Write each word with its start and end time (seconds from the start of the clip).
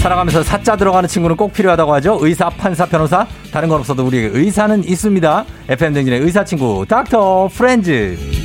살아가면서 0.00 0.42
사자 0.42 0.76
들어가는 0.76 1.06
친구는 1.08 1.36
꼭 1.36 1.52
필요하다고 1.52 1.92
하죠. 1.94 2.18
의사, 2.22 2.48
판사, 2.48 2.86
변호사. 2.86 3.26
다른 3.52 3.68
건 3.68 3.80
없어도 3.80 4.06
우리에게 4.06 4.30
의사는 4.32 4.82
있습니다. 4.82 5.44
FM 5.68 5.92
댕진의 5.92 6.20
의사 6.20 6.42
친구 6.42 6.86
닥터 6.88 7.48
프렌즈. 7.52 8.39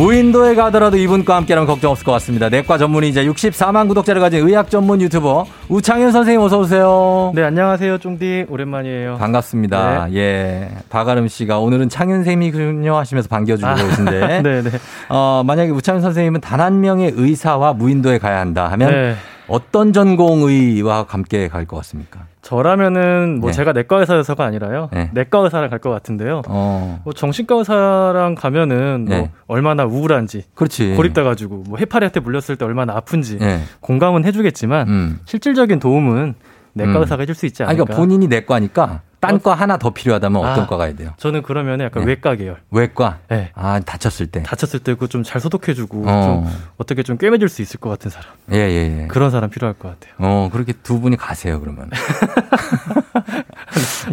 무인도에 0.00 0.54
가더라도 0.54 0.96
이분과 0.96 1.36
함께라면 1.36 1.66
걱정 1.66 1.90
없을 1.90 2.06
것 2.06 2.12
같습니다. 2.12 2.48
내과 2.48 2.78
전문의이자 2.78 3.22
64만 3.24 3.86
구독자를 3.86 4.18
가진 4.22 4.46
의학 4.48 4.70
전문 4.70 4.98
유튜버 5.02 5.44
우창현 5.68 6.10
선생님 6.10 6.40
어서 6.40 6.58
오세요. 6.58 7.32
네, 7.34 7.42
안녕하세요. 7.42 7.98
쫑디 7.98 8.46
오랜만이에요. 8.48 9.18
반갑습니다. 9.18 10.06
네. 10.10 10.16
예. 10.16 10.68
박아름 10.88 11.28
씨가 11.28 11.58
오늘은 11.58 11.90
창현 11.90 12.24
선생님이군요 12.24 12.96
하시면서 12.96 13.28
반겨주고 13.28 13.68
아, 13.68 13.74
계신데. 13.74 14.40
네, 14.42 14.62
네. 14.62 14.70
어, 15.10 15.42
만약에 15.44 15.70
우창현 15.70 16.00
선생님은 16.00 16.40
단 16.40 16.60
한 16.60 16.80
명의 16.82 17.10
의사와 17.14 17.72
무인도에 17.72 18.18
가야 18.18 18.40
한다 18.40 18.68
하면 18.72 18.90
네. 18.90 19.14
어떤 19.50 19.92
전공의와 19.92 21.06
함께 21.08 21.48
갈 21.48 21.66
것 21.66 21.76
같습니까? 21.78 22.20
저라면은 22.42 23.38
뭐 23.40 23.50
네. 23.50 23.56
제가 23.56 23.72
내과 23.72 23.98
의사여서가 24.00 24.44
아니라요. 24.44 24.88
네. 24.92 25.10
내과 25.12 25.40
의사를 25.40 25.68
갈것 25.68 25.92
같은데요. 25.92 26.42
어. 26.48 27.00
뭐 27.04 27.12
정신과 27.12 27.56
의사랑 27.56 28.34
가면은 28.34 29.04
뭐 29.06 29.16
네. 29.16 29.30
얼마나 29.46 29.84
우울한지, 29.84 30.44
그렇지. 30.54 30.94
고립돼 30.94 31.22
가지고 31.22 31.64
뭐 31.68 31.78
해파리한테 31.78 32.20
물렸을 32.20 32.56
때 32.56 32.64
얼마나 32.64 32.94
아픈지 32.96 33.38
네. 33.38 33.60
공감은 33.80 34.24
해주겠지만 34.24 34.88
음. 34.88 35.18
실질적인 35.26 35.80
도움은 35.80 36.34
내과 36.72 36.92
음. 36.92 36.96
의사가 37.02 37.22
해줄 37.22 37.34
수 37.34 37.46
있지 37.46 37.62
않을까. 37.62 37.70
아니, 37.70 37.76
그러니까 37.78 37.96
본인이 37.96 38.26
내과니까 38.28 39.02
딴과 39.20 39.54
하나 39.54 39.76
더 39.76 39.90
필요하다면 39.90 40.40
어떤 40.40 40.64
아, 40.64 40.66
과가 40.66 40.84
해야 40.84 40.94
돼요? 40.94 41.12
저는 41.18 41.42
그러면 41.42 41.80
약간 41.80 42.04
네. 42.04 42.08
외과 42.08 42.34
계열. 42.34 42.56
외과? 42.70 43.18
네. 43.28 43.50
아, 43.54 43.78
다쳤을 43.80 44.26
때. 44.28 44.42
다쳤을 44.42 44.80
때 44.80 44.94
그거 44.94 45.06
좀잘 45.06 45.40
소독해주고 45.42 46.04
어. 46.06 46.22
좀 46.22 46.46
어떻게 46.78 47.02
좀 47.02 47.18
꿰매줄 47.18 47.50
수 47.50 47.60
있을 47.60 47.78
것 47.78 47.90
같은 47.90 48.10
사람. 48.10 48.30
예, 48.52 48.56
예, 48.56 49.02
예. 49.02 49.06
그런 49.08 49.30
사람 49.30 49.50
필요할 49.50 49.74
것 49.78 49.88
같아요. 49.88 50.14
어, 50.18 50.48
그렇게 50.50 50.72
두 50.72 51.00
분이 51.00 51.16
가세요, 51.16 51.60
그러면. 51.60 51.90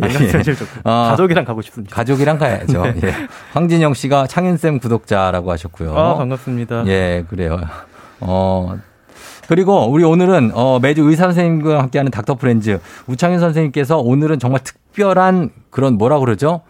안녕하세요, 0.02 0.44
예. 0.45 0.55
어, 0.83 1.08
가족이랑 1.09 1.45
가고 1.45 1.61
싶습니다. 1.61 1.95
가족이랑 1.95 2.38
가야죠. 2.38 2.83
네. 2.99 2.99
예. 3.05 3.14
황진영 3.53 3.94
씨가 3.94 4.27
창현쌤 4.27 4.80
구독자라고 4.80 5.52
하셨고요. 5.52 5.97
아, 5.97 6.16
반갑습니다. 6.17 6.86
예, 6.88 7.25
그래요. 7.30 7.61
어, 8.19 8.77
그리고 9.48 9.90
우리 9.90 10.03
오늘은 10.03 10.52
어, 10.53 10.80
매주 10.80 11.03
의사 11.03 11.23
선생님과 11.26 11.80
함께하는 11.84 12.12
닥터 12.12 12.36
프렌즈 12.36 12.80
우창현 13.08 13.40
선생님께서 13.40 13.98
오늘은 13.98 14.39
정말 14.39 14.62
특별한 14.64 15.52
그런 15.70 15.98
뭐라 15.98 16.20
그러죠? 16.20 16.62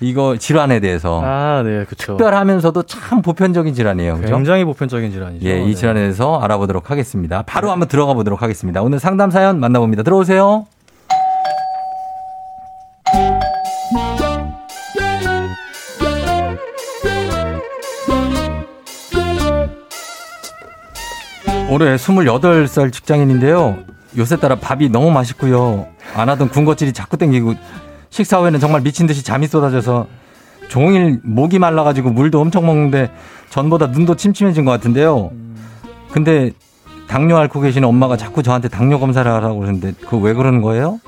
이거 0.00 0.36
질환에 0.36 0.80
대해서 0.80 1.22
아, 1.24 1.62
네, 1.64 1.84
그렇죠. 1.84 2.16
특별하면서도 2.16 2.82
참 2.82 3.22
보편적인 3.22 3.74
질환이에요. 3.74 4.16
그죠? 4.18 4.34
굉장히 4.34 4.64
보편적인 4.64 5.10
질환이죠. 5.12 5.46
예, 5.46 5.62
이 5.62 5.68
네. 5.68 5.74
질환에 5.74 6.00
대해서 6.00 6.38
알아보도록 6.40 6.90
하겠습니다. 6.90 7.42
바로 7.42 7.68
네. 7.68 7.70
한번 7.70 7.88
들어가 7.88 8.12
보도록 8.12 8.42
하겠습니다. 8.42 8.82
오늘 8.82 8.98
상담 8.98 9.30
사연 9.30 9.60
만나봅니다. 9.60 10.02
들어오세요. 10.02 10.66
올해 21.74 21.96
28살 21.96 22.92
직장인인데요. 22.92 23.76
요새 24.16 24.36
따라 24.36 24.54
밥이 24.54 24.90
너무 24.90 25.10
맛있고요. 25.10 25.88
안 26.14 26.28
하던 26.28 26.50
군것질이 26.50 26.92
자꾸 26.92 27.16
땡기고 27.16 27.54
식사 28.10 28.38
후에는 28.38 28.60
정말 28.60 28.82
미친 28.82 29.08
듯이 29.08 29.24
잠이 29.24 29.48
쏟아져서 29.48 30.06
종일 30.68 31.18
목이 31.24 31.58
말라가지고 31.58 32.10
물도 32.10 32.40
엄청 32.40 32.64
먹는데 32.66 33.10
전보다 33.50 33.88
눈도 33.88 34.14
침침해진 34.14 34.64
것 34.64 34.70
같은데요. 34.70 35.32
근데 36.12 36.52
당뇨 37.08 37.36
앓고 37.38 37.60
계시는 37.60 37.88
엄마가 37.88 38.16
자꾸 38.16 38.44
저한테 38.44 38.68
당뇨 38.68 39.00
검사를 39.00 39.28
하라고 39.28 39.58
그러는데 39.58 39.94
그거 40.00 40.18
왜 40.18 40.32
그러는 40.32 40.62
거예요? 40.62 41.00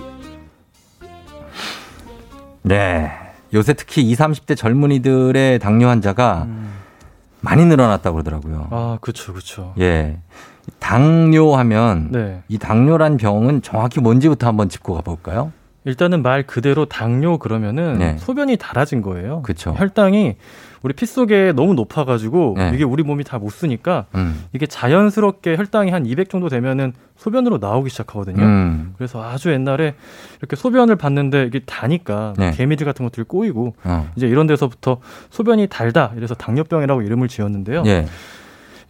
네. 2.63 3.13
요새 3.55 3.73
특히 3.73 4.03
20, 4.03 4.19
30대 4.19 4.57
젊은이들의 4.57 5.61
당뇨 5.61 5.87
환자가 5.87 6.47
음. 6.49 6.73
많이 7.41 7.65
늘어났다고 7.65 8.17
그러더라고요. 8.17 8.67
아, 8.73 8.99
그렇죠, 9.01 9.33
그렇죠. 9.33 9.73
예. 9.79 10.19
당뇨하면 10.79 12.09
네. 12.11 12.43
이 12.49 12.59
당뇨란 12.59 13.17
병은 13.17 13.63
정확히 13.63 14.01
뭔지부터 14.01 14.47
한번 14.47 14.69
짚고 14.69 14.95
가볼까요? 14.95 15.53
일단은 15.85 16.23
말 16.23 16.43
그대로 16.43 16.85
당뇨 16.87 17.39
그러면은 17.39 17.99
네. 17.99 18.17
소변이 18.19 18.57
달아진 18.57 19.03
거예요. 19.03 19.43
그렇죠. 19.43 19.73
혈당이 19.77 20.35
우리 20.83 20.93
피 20.95 21.07
속에 21.07 21.53
너무 21.55 21.75
높아가지고 21.75 22.55
네. 22.57 22.73
이게 22.75 22.83
우리 22.85 23.03
몸이 23.05 23.23
다 23.23 23.39
못 23.39 23.51
쓰니까 23.51 24.07
음. 24.17 24.45
이게 24.53 24.67
자연스럽게 24.67 25.57
혈당이 25.57 25.91
한 25.93 26.05
200 26.05 26.29
정도 26.29 26.49
되면은 26.49 26.93
소변으로 27.17 27.59
나오기 27.59 27.89
시작하거든요. 27.91 28.43
음. 28.43 28.95
그래서 28.97 29.23
아주 29.23 29.53
옛날에 29.53 29.95
이렇게 30.41 30.57
소변을 30.57 30.97
봤는데 30.97 31.45
이게 31.45 31.61
다니까 31.61 32.35
네. 32.37 32.51
개미들 32.51 32.85
같은 32.85 33.05
것들이 33.05 33.25
꼬이고 33.25 33.75
어. 33.85 34.11
이제 34.17 34.27
이런 34.27 34.47
데서부터 34.49 34.99
소변이 35.31 35.69
달다 35.69 36.13
이래서 36.17 36.35
당뇨병이라고 36.35 37.03
이름을 37.03 37.29
지었는데요. 37.29 37.85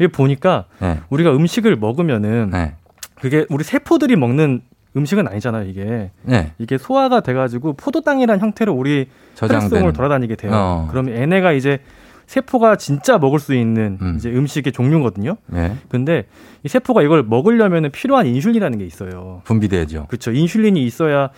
예. 0.00 0.04
이게 0.04 0.12
보니까 0.12 0.64
네. 0.80 1.00
우리가 1.10 1.34
음식을 1.34 1.76
먹으면은 1.76 2.50
네. 2.52 2.74
그게 3.14 3.46
우리 3.48 3.64
세포들이 3.64 4.16
먹는 4.16 4.60
음식은 4.96 5.28
아니잖아요, 5.28 5.68
이게. 5.68 6.10
네. 6.22 6.52
이게 6.58 6.78
소화가 6.78 7.20
돼가지고 7.20 7.74
포도당이라는 7.74 8.40
형태로 8.40 8.72
우리 8.72 9.08
혈액속을 9.36 9.92
돌아다니게 9.92 10.36
돼요. 10.36 10.52
어. 10.54 10.88
그러면 10.90 11.16
얘네가 11.16 11.52
이제 11.52 11.80
세포가 12.26 12.76
진짜 12.76 13.18
먹을 13.18 13.38
수 13.38 13.54
있는 13.54 13.98
음. 14.00 14.14
이제 14.16 14.30
음식의 14.30 14.72
종류거든요. 14.72 15.36
네. 15.46 15.76
근데 15.88 16.24
이 16.64 16.68
세포가 16.68 17.02
이걸 17.02 17.22
먹으려면 17.22 17.90
필요한 17.90 18.26
인슐린이라는 18.26 18.78
게 18.78 18.84
있어요. 18.84 19.42
분비되죠. 19.44 20.06
그렇죠. 20.08 20.32
인슐린이 20.32 20.84
있어야 20.84 21.30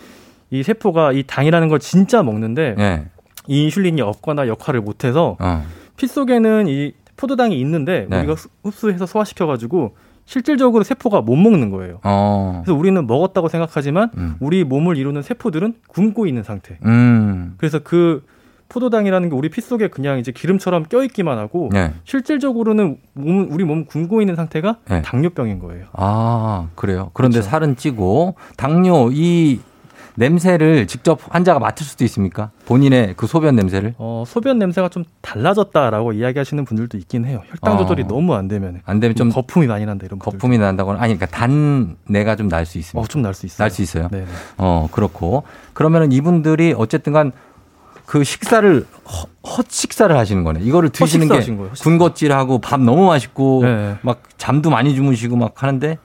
이 0.49 0.63
세포가 0.63 1.11
이 1.11 1.23
당이라는 1.27 1.67
걸 1.67 1.79
진짜 1.79 2.23
먹는데 2.23 2.75
네. 2.77 3.05
이 3.47 3.63
인슐린이 3.65 4.01
없거나 4.01 4.47
역할을 4.47 4.81
못해서 4.81 5.37
어. 5.39 5.63
피 5.95 6.07
속에는 6.07 6.67
이 6.67 6.93
포도당이 7.19 7.59
있는데 7.59 8.07
네. 8.09 8.19
우리가 8.19 8.35
흡수해서 8.63 9.05
소화시켜가지고 9.05 9.95
실질적으로 10.25 10.83
세포가 10.83 11.21
못 11.21 11.35
먹는 11.35 11.69
거예요. 11.69 11.99
어. 12.03 12.61
그래서 12.63 12.77
우리는 12.77 13.05
먹었다고 13.05 13.49
생각하지만 13.49 14.11
음. 14.15 14.35
우리 14.39 14.63
몸을 14.63 14.95
이루는 14.95 15.21
세포들은 15.21 15.73
굶고 15.87 16.27
있는 16.27 16.43
상태. 16.43 16.77
음. 16.85 17.55
그래서 17.57 17.79
그 17.79 18.23
포도당이라는 18.69 19.29
게 19.29 19.35
우리 19.35 19.49
피 19.49 19.59
속에 19.59 19.87
그냥 19.87 20.19
이제 20.19 20.31
기름처럼 20.31 20.83
껴있기만 20.83 21.37
하고 21.39 21.69
네. 21.73 21.91
실질적으로는 22.05 22.97
몸, 23.13 23.51
우리 23.51 23.65
몸 23.65 23.85
굶고 23.85 24.21
있는 24.21 24.35
상태가 24.35 24.77
네. 24.87 25.01
당뇨병인 25.01 25.59
거예요. 25.59 25.87
아 25.93 26.69
그래요. 26.75 27.09
그런데 27.13 27.39
그렇죠. 27.39 27.49
살은 27.49 27.75
찌고 27.75 28.35
당뇨 28.55 29.09
이 29.11 29.59
냄새를 30.15 30.87
직접 30.87 31.19
환자가 31.29 31.59
맡을 31.59 31.85
수도 31.85 32.03
있습니까? 32.05 32.51
본인의 32.65 33.13
그 33.17 33.27
소변 33.27 33.55
냄새를? 33.55 33.93
어, 33.97 34.23
소변 34.27 34.59
냄새가 34.59 34.89
좀 34.89 35.03
달라졌다라고 35.21 36.13
이야기하시는 36.13 36.65
분들도 36.65 36.97
있긴 36.97 37.25
해요. 37.25 37.41
혈당 37.49 37.77
조절이 37.77 38.03
어. 38.03 38.07
너무 38.07 38.33
안 38.35 38.47
되면. 38.47 38.81
안 38.85 38.99
되면 38.99 39.15
좀 39.15 39.29
거품이 39.31 39.67
많이 39.67 39.85
난다 39.85 40.05
이런 40.05 40.19
거품이 40.19 40.57
난다거나 40.57 40.99
아니 41.01 41.15
그러니까 41.17 41.37
단내가 41.37 42.35
좀 42.35 42.49
날 42.49 42.65
수 42.65 42.77
있습니다. 42.77 42.99
어, 42.99 43.07
좀 43.07 43.21
날 43.21 43.33
수 43.33 43.45
있어요. 43.45 43.57
날 43.65 43.71
수 43.71 43.81
있어요. 43.81 44.07
네. 44.11 44.25
어, 44.57 44.87
그렇고 44.91 45.43
그러면은 45.73 46.11
이분들이 46.11 46.73
어쨌든간 46.77 47.31
그 48.05 48.23
식사를 48.23 48.85
허, 49.05 49.27
헛 49.47 49.65
식사를 49.69 50.15
하시는 50.17 50.43
거네. 50.43 50.61
이거를 50.61 50.89
드시는 50.89 51.27
게 51.29 51.39
군것질하고 51.81 52.59
밥 52.59 52.79
너무 52.81 53.05
맛있고 53.07 53.61
네. 53.63 53.95
막 54.01 54.21
잠도 54.37 54.69
많이 54.71 54.95
주무시고 54.95 55.35
막 55.35 55.61
하는데 55.61 55.97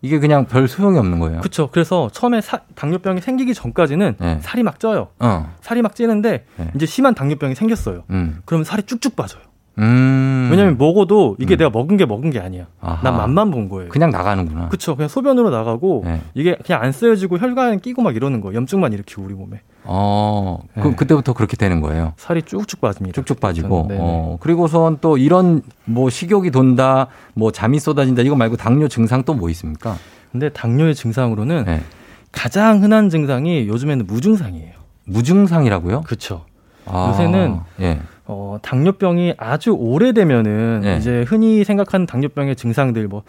이게 0.00 0.18
그냥 0.18 0.46
별 0.46 0.68
소용이 0.68 0.98
없는 0.98 1.18
거예요. 1.18 1.40
그렇죠. 1.40 1.68
그래서 1.70 2.08
처음에 2.12 2.40
사, 2.40 2.60
당뇨병이 2.74 3.20
생기기 3.20 3.54
전까지는 3.54 4.16
네. 4.18 4.38
살이 4.42 4.62
막 4.62 4.78
쪄요. 4.78 5.08
어. 5.18 5.52
살이 5.60 5.82
막 5.82 5.94
찌는데 5.94 6.44
네. 6.56 6.70
이제 6.74 6.86
심한 6.86 7.14
당뇨병이 7.14 7.54
생겼어요. 7.54 8.04
음. 8.10 8.40
그러면 8.44 8.64
살이 8.64 8.82
쭉쭉 8.84 9.16
빠져요. 9.16 9.42
음. 9.78 10.48
왜냐면 10.50 10.76
먹어도 10.78 11.36
이게 11.38 11.54
음. 11.54 11.58
내가 11.58 11.70
먹은 11.70 11.96
게 11.96 12.04
먹은 12.06 12.30
게 12.30 12.40
아니야. 12.40 12.66
아하. 12.80 13.00
난 13.02 13.16
맛만 13.16 13.50
본 13.50 13.68
거예요. 13.68 13.90
그냥 13.90 14.10
나가는구나. 14.10 14.68
그렇죠. 14.68 14.96
그냥 14.96 15.08
소변으로 15.08 15.50
나가고 15.50 16.02
네. 16.04 16.20
이게 16.34 16.56
그냥 16.64 16.82
안 16.82 16.92
쓰여지고 16.92 17.38
혈관 17.38 17.80
끼고 17.80 18.02
막 18.02 18.16
이러는 18.16 18.40
거예요. 18.40 18.56
염증만 18.56 18.92
일으키고 18.92 19.22
우리 19.22 19.34
몸에. 19.34 19.60
어. 19.84 20.58
네. 20.74 20.82
그 20.82 20.94
그때부터 20.96 21.32
그렇게 21.32 21.56
되는 21.56 21.80
거예요. 21.80 22.12
살이 22.16 22.42
쭉쭉 22.42 22.80
빠집니다. 22.80 23.14
쭉쭉 23.14 23.40
빠지고. 23.40 23.88
어. 23.92 24.36
그리고선 24.40 24.98
또 25.00 25.16
이런 25.16 25.62
뭐 25.84 26.10
식욕이 26.10 26.50
돈다, 26.50 27.06
뭐 27.34 27.52
잠이 27.52 27.78
쏟아진다 27.78 28.22
이거 28.22 28.34
말고 28.36 28.56
당뇨 28.56 28.88
증상 28.88 29.22
또 29.22 29.34
뭐 29.34 29.48
있습니까? 29.50 29.96
근데 30.32 30.48
당뇨의 30.50 30.94
증상으로는 30.94 31.64
네. 31.64 31.80
가장 32.32 32.82
흔한 32.82 33.08
증상이 33.08 33.68
요즘에는 33.68 34.06
무증상이에요. 34.06 34.72
무증상이라고요? 35.06 36.02
그렇죠. 36.02 36.44
아, 36.84 37.08
요새는 37.10 37.60
예. 37.80 38.00
어, 38.28 38.58
당뇨병이 38.60 39.34
아주 39.38 39.70
오래되면은 39.72 40.82
예. 40.84 40.96
이제 40.98 41.24
흔히 41.26 41.64
생각하는 41.64 42.04
당뇨병의 42.04 42.56
증상들 42.56 43.08
뭐 43.08 43.22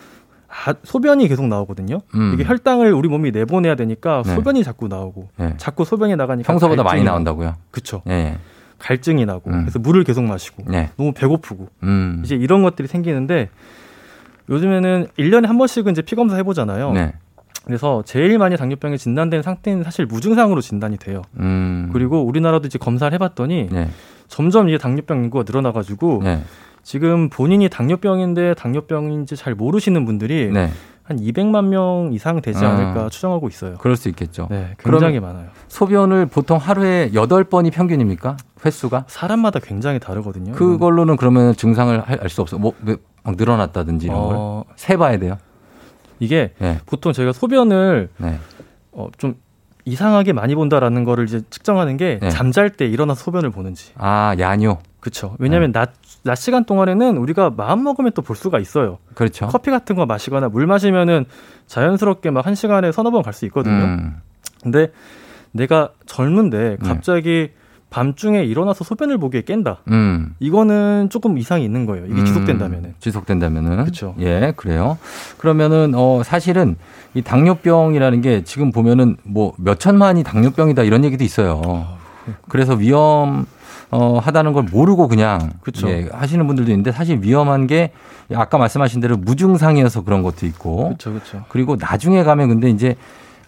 아, 0.50 0.74
소변이 0.84 1.28
계속 1.30 1.48
나오거든요. 1.48 2.00
음. 2.16 2.32
이게 2.34 2.44
혈당을 2.44 2.92
우리 2.92 3.08
몸이 3.08 3.32
내보내야 3.32 3.76
되니까 3.76 4.24
네. 4.26 4.36
소변이 4.36 4.64
자꾸 4.64 4.90
나오고 4.90 5.30
네. 5.38 5.54
자꾸 5.58 5.86
소변이 5.86 6.16
나가니까 6.18 6.52
평소보다 6.52 6.84
많이 6.84 7.04
나온다고요. 7.04 7.56
그렇죠. 7.72 8.02
네. 8.06 8.38
갈증이 8.78 9.26
나고 9.26 9.50
음. 9.52 9.62
그래서 9.62 9.80
물을 9.80 10.04
계속 10.04 10.24
마시고 10.24 10.64
네. 10.68 10.90
너무 10.98 11.14
배고프고 11.14 11.68
음. 11.84 12.22
이제 12.26 12.36
이런 12.36 12.62
것들이 12.62 12.88
생기는데 12.88 13.50
요즘에는 14.50 15.08
1년에 15.18 15.46
한 15.46 15.58
번씩은 15.58 15.92
이제 15.92 16.02
피 16.02 16.16
검사 16.16 16.36
해 16.36 16.44
보잖아요. 16.44 16.92
네. 16.92 17.14
그래서 17.66 18.02
제일 18.06 18.38
많이 18.38 18.58
당뇨병에 18.58 18.98
진단된 18.98 19.44
상태는 19.44 19.84
사실 19.84 20.06
무증상으로 20.08 20.60
진단이 20.60 20.98
돼요. 20.98 21.22
음. 21.40 21.90
그리고 21.94 22.24
우리나라도 22.24 22.68
이제 22.68 22.80
검사를 22.80 23.14
해 23.14 23.18
봤더니 23.18 23.70
네. 23.72 23.90
점점 24.30 24.70
이제 24.70 24.78
당뇨병 24.78 25.24
인구가 25.26 25.44
늘어나가지고 25.46 26.22
네. 26.24 26.42
지금 26.84 27.30
본인이 27.30 27.68
당뇨병인데 27.68 28.54
당뇨병인지 28.54 29.36
잘 29.36 29.54
모르시는 29.54 30.06
분들이 30.06 30.50
네. 30.52 30.72
한 31.04 31.18
200만 31.18 31.66
명 31.66 32.12
이상 32.14 32.40
되지 32.40 32.64
않을까 32.64 33.06
아, 33.06 33.10
추정하고 33.10 33.48
있어요. 33.48 33.78
그럴 33.80 33.98
수 33.98 34.10
있겠죠. 34.10 34.48
네, 34.52 34.76
굉장히 34.78 35.20
많아요. 35.20 35.48
소변을 35.68 36.28
보통 36.28 36.58
하루에 36.58 37.10
8번이 37.12 37.74
평균입니까? 37.74 38.38
횟수가? 38.64 39.06
사람마다 39.08 39.60
굉장히 39.60 40.00
다르거든요. 40.00 40.54
그걸로는 40.54 41.18
그러면 41.18 41.56
증상을 41.56 42.00
알 42.02 42.30
수 42.30 42.42
없어. 42.42 42.60
뭐, 42.60 42.74
막 43.24 43.36
늘어났다든지 43.36 44.06
이런 44.06 44.18
어... 44.20 44.64
걸? 44.68 44.74
세봐야 44.76 45.18
돼요? 45.18 45.38
이게 46.20 46.54
네. 46.60 46.78
보통 46.86 47.12
저희가 47.12 47.34
소변을 47.34 48.10
네. 48.18 48.38
어, 48.92 49.08
좀 49.18 49.36
이상하게 49.90 50.34
많이 50.34 50.56
본다라는 50.56 51.04
거를 51.04 51.26
이제 51.26 51.42
측정하는 51.50 51.98
게 51.98 52.20
네. 52.22 52.30
잠잘 52.30 52.70
때 52.72 52.86
일어나서 52.86 53.24
소변을 53.24 53.50
보는지. 53.50 53.92
아, 53.98 54.36
야뇨. 54.40 54.80
그렇죠. 55.00 55.36
왜냐하면 55.40 55.72
네. 55.72 55.80
낮, 55.80 55.92
낮 56.24 56.36
시간 56.36 56.66
동안에는 56.66 57.18
우리가 57.18 57.52
마음 57.52 57.84
먹으면 57.84 58.12
또 58.14 58.22
볼 58.22 58.36
수가 58.36 58.60
있어요. 58.60 58.98
그렇죠. 59.16 59.48
커피 59.48 59.72
같은 59.72 59.96
거 59.96 60.06
마시거나 60.06 60.50
물 60.50 60.68
마시면은 60.68 61.26
자연스럽게 61.68 62.32
막 62.32 62.46
한 62.46 62.56
시간에 62.56 62.92
서너 62.92 63.12
번 63.12 63.24
갈 63.24 63.34
수 63.34 63.46
있거든요. 63.46 63.84
음. 63.86 64.22
근데 64.64 64.92
내가 65.52 65.90
젊은데 66.06 66.78
네. 66.82 66.88
갑자기 66.88 67.52
밤중에 67.90 68.44
일어나서 68.44 68.84
소변을 68.84 69.18
보기에 69.18 69.42
깬다. 69.42 69.80
음. 69.88 70.36
이거는 70.40 71.10
조금 71.10 71.38
이상이 71.38 71.64
있는 71.66 71.86
거예요. 71.86 72.06
이게 72.06 72.22
음. 72.22 72.26
지속된다면은. 72.26 72.94
지속된다면은. 73.00 73.78
그렇죠. 73.78 74.16
예, 74.20 74.54
그래요. 74.56 74.98
그러면은 75.38 75.94
어 75.96 76.22
사실은 76.24 76.76
이 77.16 77.22
당뇨병이라는 77.22 78.22
게 78.22 78.44
지금 78.44 78.72
보면은 78.72 79.18
뭐 79.24 79.54
몇 79.58 79.80
천만이 79.80 80.24
당뇨병이다 80.24 80.84
이런 80.84 81.04
얘기도 81.04 81.24
있어요. 81.24 81.62
아, 81.66 81.98
그래서 82.48 82.76
위험 82.76 83.46
어, 83.92 84.20
하다는 84.20 84.54
걸 84.54 84.64
모르고 84.72 85.08
그냥 85.08 85.52
그쵸. 85.62 85.90
예, 85.90 86.08
하시는 86.12 86.46
분들도 86.46 86.70
있는데 86.72 86.92
사실 86.92 87.20
위험한 87.24 87.66
게 87.66 87.92
아까 88.36 88.60
말씀하신 88.60 89.02
대로 89.02 89.18
무증상이어서 89.18 90.04
그런 90.04 90.22
것도 90.22 90.46
있고 90.46 90.90
그쵸, 90.90 91.14
그쵸. 91.14 91.44
그리고 91.50 91.76
나중에 91.76 92.24
가면 92.24 92.50
근데 92.50 92.70
이제 92.70 92.96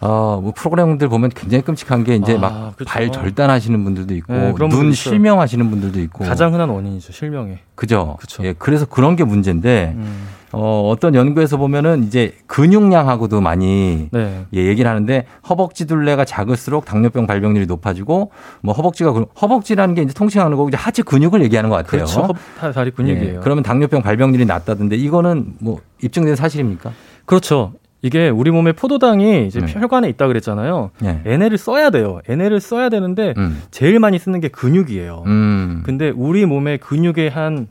어, 0.02 0.40
뭐 0.42 0.52
프로그램들 0.54 1.08
보면 1.08 1.30
굉장히 1.30 1.62
끔찍한 1.62 2.02
게 2.02 2.16
이제 2.16 2.34
아, 2.34 2.38
막발 2.38 3.02
그렇죠. 3.02 3.12
절단하시는 3.12 3.84
분들도 3.84 4.14
있고 4.16 4.32
네, 4.32 4.52
눈 4.52 4.92
실명하시는 4.92 5.70
분들도 5.70 6.00
있고 6.00 6.24
가장 6.24 6.52
흔한 6.52 6.68
원인이죠 6.70 7.12
실명에. 7.12 7.60
그죠. 7.76 8.16
그렇죠. 8.18 8.44
예, 8.44 8.52
그래서 8.58 8.84
그런 8.84 9.14
게 9.14 9.22
문제인데 9.22 9.94
음. 9.96 10.26
어, 10.50 10.88
어떤 10.90 11.14
연구에서 11.14 11.56
보면은 11.56 12.02
이제 12.02 12.34
근육량하고도 12.48 13.40
많이 13.40 14.08
네. 14.10 14.44
예, 14.52 14.66
얘기를 14.66 14.90
하는데 14.90 15.24
허벅지 15.48 15.86
둘레가 15.86 16.24
작을수록 16.24 16.84
당뇨병 16.84 17.28
발병률이 17.28 17.66
높아지고 17.66 18.32
뭐 18.60 18.74
허벅지가 18.74 19.12
허벅지라는 19.40 19.94
게 19.94 20.02
이제 20.02 20.12
통칭하는 20.12 20.56
거고 20.56 20.68
이제 20.68 20.76
하체 20.76 21.02
근육을 21.02 21.42
얘기하는 21.44 21.70
것 21.70 21.76
같아요. 21.76 22.04
그렇죠. 22.04 22.28
다리 22.74 22.90
근육이에요. 22.90 23.34
예, 23.36 23.40
그러면 23.40 23.62
당뇨병 23.62 24.02
발병률이 24.02 24.46
낮다던데 24.46 24.96
이거는 24.96 25.54
뭐 25.60 25.80
입증된 26.02 26.34
사실입니까? 26.34 26.90
그렇죠. 27.24 27.74
이게 28.02 28.28
우리 28.28 28.50
몸에 28.50 28.72
포도당이 28.72 29.46
이제 29.46 29.60
네. 29.60 29.72
혈관에 29.72 30.08
있다 30.10 30.26
그랬잖아요. 30.26 30.90
네. 31.00 31.22
에네를 31.24 31.56
써야 31.56 31.90
돼요. 31.90 32.20
에네를 32.28 32.60
써야 32.60 32.88
되는데 32.88 33.32
음. 33.36 33.62
제일 33.70 34.00
많이 34.00 34.18
쓰는 34.18 34.40
게 34.40 34.48
근육이에요. 34.48 35.22
음. 35.26 35.82
근데 35.86 36.10
우리 36.10 36.44
몸의 36.44 36.78
근육의 36.78 37.30
한 37.30 37.68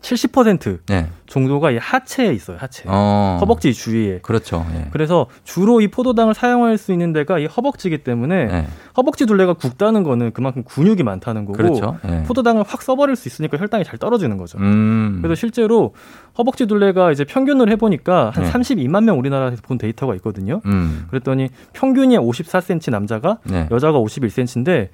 70% 0.00 0.80
네. 0.86 1.08
정도가 1.26 1.70
이 1.70 1.76
하체에 1.76 2.32
있어요. 2.32 2.56
하체. 2.58 2.84
어. 2.86 3.38
허벅지 3.40 3.72
주위에. 3.72 4.20
그렇죠. 4.20 4.64
예. 4.74 4.86
그래서 4.90 5.26
주로 5.44 5.80
이 5.80 5.88
포도당을 5.88 6.34
사용할 6.34 6.78
수 6.78 6.92
있는 6.92 7.12
데가 7.12 7.38
이 7.38 7.46
허벅지이기 7.46 7.98
때문에 7.98 8.34
예. 8.34 8.66
허벅지 8.96 9.26
둘레가 9.26 9.54
굵다는 9.54 10.02
거는 10.02 10.32
그만큼 10.32 10.64
근육이 10.64 11.02
많다는 11.02 11.44
거고 11.44 11.58
그렇죠. 11.58 11.98
예. 12.08 12.22
포도당을 12.24 12.64
확 12.66 12.82
써버릴 12.82 13.16
수 13.16 13.28
있으니까 13.28 13.58
혈당이 13.58 13.84
잘 13.84 13.98
떨어지는 13.98 14.36
거죠. 14.38 14.58
음. 14.58 15.18
그래서 15.20 15.34
실제로 15.34 15.94
허벅지 16.38 16.66
둘레가 16.66 17.12
이제 17.12 17.24
평균을 17.24 17.70
해보니까 17.72 18.30
한 18.34 18.44
32만 18.44 19.04
명 19.04 19.18
우리나라에서 19.18 19.60
본 19.62 19.78
데이터가 19.78 20.14
있거든요. 20.16 20.60
음. 20.66 21.06
그랬더니 21.10 21.48
평균이 21.72 22.16
54cm 22.18 22.90
남자가 22.90 23.38
네. 23.44 23.68
여자가 23.70 23.98
51cm인데 23.98 24.88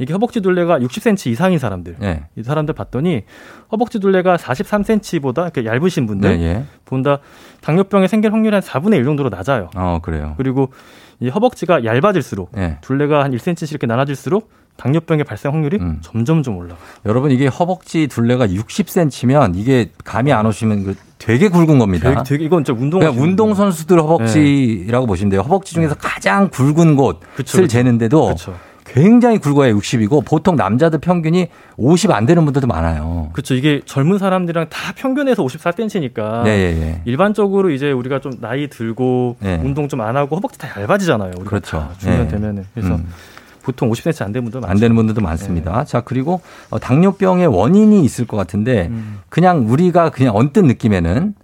이게 0.00 0.14
허벅지 0.14 0.40
둘레가 0.40 0.78
60cm 0.78 1.26
이상인 1.30 1.58
사람들, 1.58 1.96
네. 1.98 2.24
이 2.34 2.42
사람들 2.42 2.74
봤더니 2.74 3.24
허벅지 3.70 4.00
둘레가 4.00 4.36
43cm보다 4.36 5.42
이렇게 5.42 5.66
얇으신 5.66 6.06
분들 6.06 6.38
네, 6.38 6.42
예. 6.42 6.64
본다 6.86 7.18
당뇨병에 7.60 8.08
생길 8.08 8.32
확률이 8.32 8.54
한 8.54 8.62
4분의 8.62 8.94
1 8.96 9.04
정도로 9.04 9.28
낮아요. 9.28 9.68
어, 9.76 9.98
그래요. 10.02 10.34
그리고 10.38 10.72
이 11.20 11.28
허벅지가 11.28 11.84
얇아질수록 11.84 12.52
네. 12.54 12.78
둘레가 12.80 13.22
한 13.22 13.32
1cm씩 13.32 13.70
이렇게 13.70 13.86
나눠질수록 13.86 14.50
당뇨병의 14.78 15.24
발생 15.24 15.52
확률이 15.52 15.76
음. 15.78 15.98
점점점 16.00 16.56
올라가요. 16.56 16.78
여러분 17.04 17.30
이게 17.30 17.46
허벅지 17.46 18.06
둘레가 18.06 18.46
60cm면 18.46 19.52
이게 19.54 19.90
감이 20.04 20.32
안 20.32 20.46
오시면 20.46 20.84
그 20.84 20.94
되게 21.18 21.50
굵은 21.50 21.78
겁니다. 21.78 22.08
되게, 22.08 22.22
되게 22.24 22.44
이건 22.46 22.64
진짜 22.64 22.80
운동 22.80 23.02
운동 23.02 23.52
선수들 23.52 24.00
허벅지라고 24.00 25.04
네. 25.04 25.06
보시면 25.06 25.30
돼요. 25.30 25.42
허벅지 25.42 25.74
중에서 25.74 25.94
네. 25.94 26.00
가장 26.00 26.48
굵은 26.48 26.96
곳을 26.96 27.68
재는데도 27.68 28.28
그쵸. 28.28 28.54
굉장히 28.92 29.38
굵어야 29.38 29.72
60이고 29.72 30.24
보통 30.24 30.56
남자들 30.56 30.98
평균이 30.98 31.48
50 31.76 32.10
안 32.10 32.26
되는 32.26 32.44
분들도 32.44 32.66
많아요. 32.66 33.30
그렇죠. 33.32 33.54
이게 33.54 33.80
젊은 33.84 34.18
사람들이랑 34.18 34.66
다 34.68 34.92
평균에서 34.96 35.44
54cm니까 35.44 36.42
네, 36.42 36.50
예, 36.50 36.82
예. 36.82 37.00
일반적으로 37.04 37.70
이제 37.70 37.92
우리가 37.92 38.20
좀 38.20 38.32
나이 38.40 38.68
들고 38.68 39.36
네. 39.40 39.60
운동 39.62 39.86
좀 39.88 40.00
안 40.00 40.16
하고 40.16 40.36
허벅지 40.36 40.58
다 40.58 40.68
얇아지잖아요. 40.80 41.32
그렇죠. 41.44 41.88
중년 41.98 42.22
네. 42.22 42.28
되면은 42.28 42.64
그래서 42.74 42.94
음. 42.94 43.06
보통 43.62 43.90
50cm 43.90 44.22
안 44.24 44.32
되는 44.32 44.44
분도 44.44 44.60
많죠. 44.60 44.70
안 44.70 44.80
되는 44.80 44.96
분들도 44.96 45.20
많습니다. 45.20 45.78
네. 45.78 45.84
자 45.84 46.00
그리고 46.00 46.40
어, 46.70 46.78
당뇨병의 46.78 47.46
원인이 47.46 48.02
있을 48.04 48.26
것 48.26 48.36
같은데 48.38 48.88
음. 48.90 49.18
그냥 49.28 49.66
우리가 49.70 50.10
그냥 50.10 50.34
언뜻 50.34 50.64
느낌에는 50.64 51.34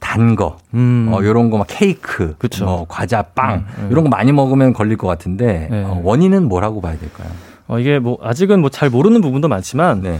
단 0.00 0.34
거, 0.34 0.56
음. 0.74 1.08
어, 1.12 1.22
요런 1.22 1.50
거 1.50 1.58
막 1.58 1.66
케이크, 1.68 2.34
그쵸. 2.38 2.64
뭐 2.64 2.86
과자, 2.88 3.22
빵, 3.22 3.54
음, 3.54 3.66
음. 3.84 3.88
이런 3.90 4.02
거 4.04 4.10
많이 4.10 4.32
먹으면 4.32 4.72
걸릴 4.72 4.96
것 4.96 5.06
같은데 5.06 5.68
네. 5.70 5.84
어, 5.84 6.00
원인은 6.02 6.48
뭐라고 6.48 6.80
봐야 6.80 6.96
될까요? 6.98 7.28
어, 7.68 7.78
이게 7.78 7.98
뭐 7.98 8.18
아직은 8.22 8.60
뭐 8.60 8.70
잘 8.70 8.90
모르는 8.90 9.20
부분도 9.20 9.46
많지만 9.48 10.00
네. 10.02 10.18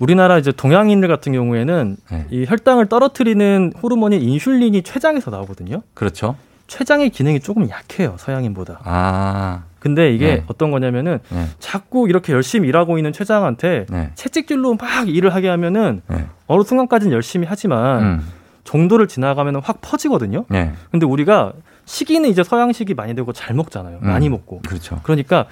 우리나라 0.00 0.38
이제 0.38 0.50
동양인들 0.52 1.08
같은 1.08 1.32
경우에는 1.32 1.96
네. 2.10 2.26
이 2.30 2.44
혈당을 2.48 2.86
떨어뜨리는 2.86 3.72
호르몬인 3.82 4.20
인슐린이 4.22 4.82
췌장에서 4.82 5.30
나오거든요. 5.30 5.82
그렇죠. 5.94 6.36
췌장의 6.68 7.10
기능이 7.10 7.40
조금 7.40 7.68
약해요 7.70 8.14
서양인보다. 8.18 8.80
아. 8.84 9.62
근데 9.80 10.12
이게 10.12 10.26
네. 10.26 10.44
어떤 10.48 10.70
거냐면은 10.70 11.18
네. 11.30 11.46
자꾸 11.60 12.08
이렇게 12.08 12.32
열심히 12.32 12.68
일하고 12.68 12.98
있는 12.98 13.12
췌장한테 13.12 13.86
네. 13.88 14.10
채찍질로 14.14 14.74
막 14.74 15.08
일을 15.08 15.34
하게 15.34 15.48
하면은 15.48 16.02
네. 16.08 16.26
어느 16.46 16.62
순간까지는 16.62 17.12
열심히 17.14 17.46
하지만 17.48 18.02
음. 18.02 18.22
정도를 18.68 19.08
지나가면 19.08 19.62
확 19.64 19.80
퍼지거든요. 19.80 20.44
네. 20.50 20.72
근데 20.90 21.06
우리가 21.06 21.54
식이는 21.86 22.28
이제 22.28 22.44
서양식이 22.44 22.92
많이 22.92 23.14
되고 23.14 23.32
잘 23.32 23.56
먹잖아요. 23.56 24.00
음, 24.02 24.06
많이 24.06 24.28
먹고. 24.28 24.60
그렇죠. 24.60 25.00
그러니까 25.04 25.46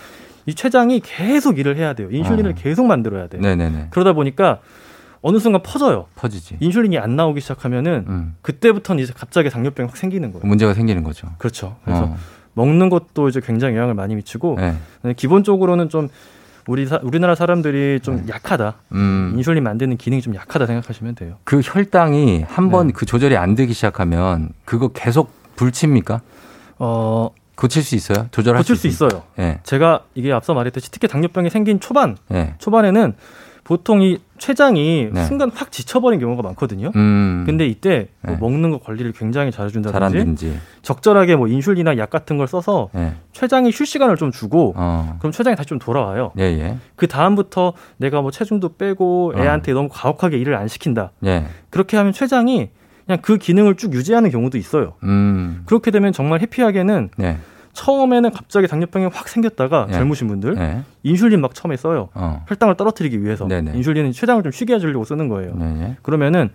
이 0.45 0.55
췌장이 0.55 1.01
계속 1.01 1.59
일을 1.59 1.77
해야 1.77 1.95
돼요. 1.95 2.09
인슐린을 2.11 2.51
어. 2.51 2.55
계속 2.55 2.85
만들어야 2.87 3.27
돼요. 3.29 3.41
네네네. 3.41 3.87
그러다 3.91 4.13
보니까 4.13 4.61
어느 5.23 5.39
순간 5.39 5.63
퍼져요. 5.63 6.07
퍼지지. 6.15 6.59
인슐린이 6.61 6.99
안 6.99 7.17
나오기 7.17 7.41
시작하면은 7.41 8.05
음. 8.07 8.37
그때부터는 8.43 9.03
이제 9.03 9.15
갑자기 9.17 9.49
당뇨병이 9.49 9.89
확 9.89 9.97
생기는 9.97 10.31
거예요. 10.33 10.47
문제가 10.47 10.75
생기는 10.75 11.03
거죠. 11.03 11.29
그렇죠. 11.39 11.77
그래서 11.85 12.05
어. 12.05 12.17
먹는 12.53 12.91
것도 12.91 13.29
이제 13.31 13.41
굉장히 13.41 13.77
영향을 13.77 13.95
많이 13.95 14.15
미치고 14.15 14.59
네. 14.61 15.15
기본적으로는 15.15 15.89
좀 15.89 16.11
우리 16.67 16.87
사, 16.87 16.99
우리나라 17.03 17.35
사람들이 17.35 18.01
좀 18.01 18.27
네. 18.27 18.33
약하다. 18.33 18.75
음. 18.93 19.35
인슐린 19.37 19.63
만드는 19.63 19.97
기능이 19.97 20.21
좀 20.21 20.35
약하다 20.35 20.67
생각하시면 20.67 21.15
돼요. 21.15 21.37
그 21.45 21.61
혈당이 21.63 22.45
한 22.49 22.71
번그 22.71 22.87
네. 22.89 22.93
그 22.93 23.07
조절이 23.07 23.37
안 23.37 23.55
되기 23.55 23.73
시작하면 23.73 24.51
그거 24.65 24.89
계속 24.89 25.31
불칩니까? 25.57 26.21
어 26.79 27.31
고칠 27.55 27.83
수 27.83 27.95
있어요? 27.95 28.27
조절할 28.33 28.61
고칠 28.61 28.77
수, 28.77 28.87
있어요. 28.87 29.23
네. 29.37 29.61
제가 29.63 30.03
이게 30.15 30.33
앞서 30.33 30.55
말했듯이 30.55 30.91
특히 30.91 31.09
당뇨병이 31.09 31.51
생긴 31.51 31.81
초반 31.81 32.17
네. 32.29 32.55
초반에는 32.59 33.15
보통 33.67 34.01
이 34.01 34.19
췌장이 34.39 35.09
네. 35.13 35.25
순간 35.25 35.51
확 35.53 35.73
지쳐버린 35.73 36.21
경우가 36.21 36.41
많거든요. 36.41 36.93
음. 36.95 37.43
근데 37.47 37.67
이때 37.67 38.07
뭐 38.21 38.35
네. 38.35 38.41
먹는 38.41 38.71
거 38.71 38.79
관리를 38.79 39.11
굉장히 39.11 39.51
잘해준다든지 39.51 40.57
적절하게 40.83 41.35
뭐 41.35 41.49
인슐린이나 41.49 41.99
약 41.99 42.09
같은 42.09 42.39
걸 42.39 42.47
써서 42.47 42.91
네. 42.93 43.15
췌장이 43.33 43.73
쉴 43.73 43.85
시간을 43.85 44.17
좀 44.19 44.31
주고 44.31 44.73
어. 44.77 45.17
그럼 45.19 45.33
췌장이 45.33 45.57
다시 45.57 45.69
좀 45.69 45.81
돌아와요. 45.81 46.31
예, 46.39 46.45
예. 46.45 46.77
그 46.95 47.09
다음부터 47.09 47.73
내가 47.97 48.23
뭐 48.23 48.31
체중도 48.31 48.77
빼고 48.77 49.33
어. 49.35 49.43
애한테 49.43 49.73
어. 49.73 49.75
너무 49.75 49.89
가혹하게 49.91 50.39
일을 50.39 50.55
안 50.55 50.69
시킨다. 50.69 51.11
예. 51.25 51.47
그렇게 51.71 51.97
하면 51.97 52.13
췌장이 52.13 52.71
그냥 53.05 53.19
그 53.21 53.37
기능을 53.37 53.75
쭉 53.75 53.93
유지하는 53.95 54.31
경우도 54.31 54.59
있어요. 54.59 54.93
음. 55.03 55.65
그렇게 55.67 55.91
되면 55.91 56.13
정말 56.13 56.41
해피하게는 56.41 57.11
네. 57.17 57.39
처음에는 57.77 58.31
갑자기 58.31 58.67
당뇨병이 58.67 59.07
확 59.13 59.29
생겼다가 59.29 59.87
네. 59.87 59.93
젊으신 59.93 60.27
분들 60.29 60.55
네. 60.55 60.83
인슐린 61.03 61.41
막 61.41 61.55
처음에 61.55 61.77
써요. 61.77 62.09
어. 62.15 62.43
혈당을 62.49 62.77
떨어뜨리기 62.77 63.23
위해서 63.23 63.47
네네. 63.47 63.73
인슐린은 63.75 64.13
췌장을 64.13 64.43
좀 64.43 64.51
쉬게 64.51 64.75
해주려고 64.75 65.05
쓰는 65.05 65.29
거예요. 65.29 65.55
네네. 65.55 65.99
그러면은 66.03 66.51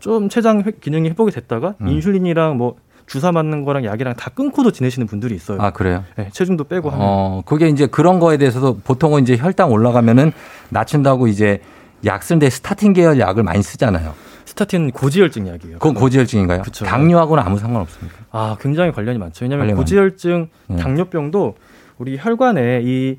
좀 0.00 0.28
췌장 0.28 0.64
기능이 0.80 1.10
회복이 1.10 1.30
됐다가 1.30 1.74
음. 1.80 1.88
인슐린이랑 1.88 2.56
뭐 2.56 2.74
주사 3.06 3.30
맞는 3.30 3.64
거랑 3.64 3.84
약이랑 3.84 4.14
다 4.14 4.30
끊고도 4.30 4.72
지내시는 4.72 5.06
분들이 5.06 5.34
있어요. 5.34 5.62
아 5.62 5.70
그래요? 5.70 6.04
네, 6.16 6.28
체중도 6.32 6.64
빼고 6.64 6.90
하면. 6.90 7.06
어, 7.08 7.42
그게 7.46 7.68
이제 7.68 7.86
그런 7.86 8.18
거에 8.18 8.36
대해서도 8.36 8.80
보통은 8.84 9.22
이제 9.22 9.36
혈당 9.36 9.70
올라가면은 9.70 10.32
낮춘다고 10.70 11.28
이제 11.28 11.60
약 12.04 12.22
쓰는데 12.22 12.50
스타틴 12.50 12.92
계열 12.92 13.18
약을 13.18 13.44
많이 13.44 13.62
쓰잖아요. 13.62 14.12
스타틴 14.48 14.90
고지혈증 14.90 15.46
약이에요. 15.46 15.78
그건 15.78 15.94
고지혈증인가요? 15.94 16.62
그쵸. 16.62 16.84
당뇨하고는 16.86 17.42
아무 17.42 17.58
상관없습니까? 17.58 18.16
아, 18.30 18.56
굉장히 18.60 18.92
관련이 18.92 19.18
많죠. 19.18 19.44
왜냐하면 19.44 19.74
고지혈증, 19.76 20.48
네. 20.68 20.76
당뇨병도 20.76 21.54
우리 21.98 22.16
혈관에 22.18 22.80
이 22.82 23.18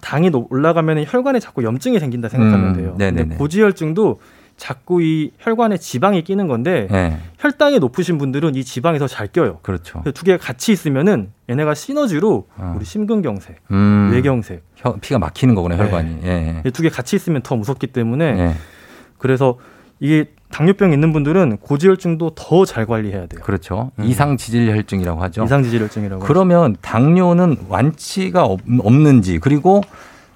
당이 0.00 0.30
올라가면 0.50 1.04
혈관에 1.06 1.38
자꾸 1.38 1.62
염증이 1.64 2.00
생긴다 2.00 2.28
생각하면 2.30 2.68
음, 2.70 2.72
돼요. 2.74 2.88
음, 2.92 2.96
근데 2.98 3.36
고지혈증도 3.36 4.20
자꾸 4.56 5.02
이 5.02 5.32
혈관에 5.38 5.76
지방이 5.76 6.22
끼는 6.24 6.48
건데 6.48 6.88
네. 6.90 7.18
혈당이 7.38 7.78
높으신 7.78 8.16
분들은 8.18 8.54
이 8.54 8.64
지방이 8.64 8.98
더 8.98 9.06
잘 9.06 9.26
껴요. 9.26 9.58
그렇죠. 9.62 10.02
두 10.14 10.24
개가 10.24 10.38
같이 10.42 10.72
있으면은 10.72 11.30
얘네가 11.50 11.74
시너지로 11.74 12.46
어. 12.56 12.74
우리 12.76 12.84
심근경색, 12.84 13.60
음. 13.70 14.08
뇌경색, 14.12 14.64
혀, 14.76 14.94
피가 15.00 15.18
막히는 15.18 15.54
거구나 15.54 15.76
혈관이. 15.76 16.20
네. 16.22 16.62
예. 16.64 16.70
두개 16.70 16.88
같이 16.88 17.16
있으면 17.16 17.42
더 17.42 17.54
무섭기 17.56 17.88
때문에 17.88 18.32
네. 18.32 18.54
그래서 19.18 19.58
이게 20.02 20.26
당뇨병 20.50 20.92
있는 20.92 21.12
분들은 21.12 21.58
고지혈증도 21.58 22.32
더 22.34 22.64
잘 22.66 22.86
관리해야 22.86 23.26
돼요. 23.26 23.40
그렇죠. 23.42 23.92
음. 24.00 24.04
이상 24.04 24.36
지질혈증이라고 24.36 25.22
하죠. 25.22 25.44
이상 25.44 25.62
지질혈증이라고. 25.62 26.24
그러면 26.24 26.76
당뇨는 26.82 27.56
완치가 27.68 28.44
없는지 28.44 29.38
그리고 29.38 29.80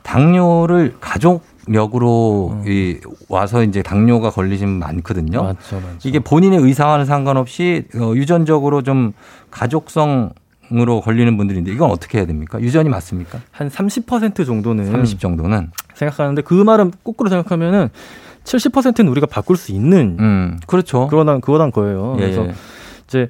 당뇨를 0.02 0.94
가족 1.00 1.44
역으로 1.74 2.50
음. 2.52 2.64
이 2.68 2.98
와서 3.28 3.64
이제 3.64 3.82
당뇨가 3.82 4.30
걸리시면 4.30 4.78
많거든요. 4.78 5.42
맞죠, 5.42 5.80
맞죠. 5.80 6.08
이게 6.08 6.20
본인의 6.20 6.60
의사와는 6.60 7.04
상관없이 7.04 7.84
어, 7.96 8.12
유전적으로 8.14 8.82
좀 8.82 9.12
가족성 9.50 10.30
으로 10.72 11.00
걸리는 11.00 11.36
분들인데 11.36 11.70
이건 11.70 11.92
어떻게 11.92 12.18
해야 12.18 12.26
됩니까? 12.26 12.60
유전이 12.60 12.88
맞습니까? 12.88 13.38
한 13.52 13.68
30% 13.68 14.44
정도는 14.44 14.90
30 14.90 15.20
정도는 15.20 15.70
생각하는데 15.94 16.42
그 16.42 16.54
말은 16.54 16.90
거꾸로 17.04 17.30
생각하면은 17.30 17.88
70%는 18.46 19.08
우리가 19.10 19.26
바꿀 19.26 19.56
수 19.56 19.72
있는 19.72 20.16
음, 20.18 20.58
그렇죠. 20.66 21.08
그거단 21.08 21.40
그거단 21.40 21.70
거예요. 21.70 22.14
예, 22.18 22.22
그래서 22.22 22.46
예. 22.46 22.54
이제 23.06 23.28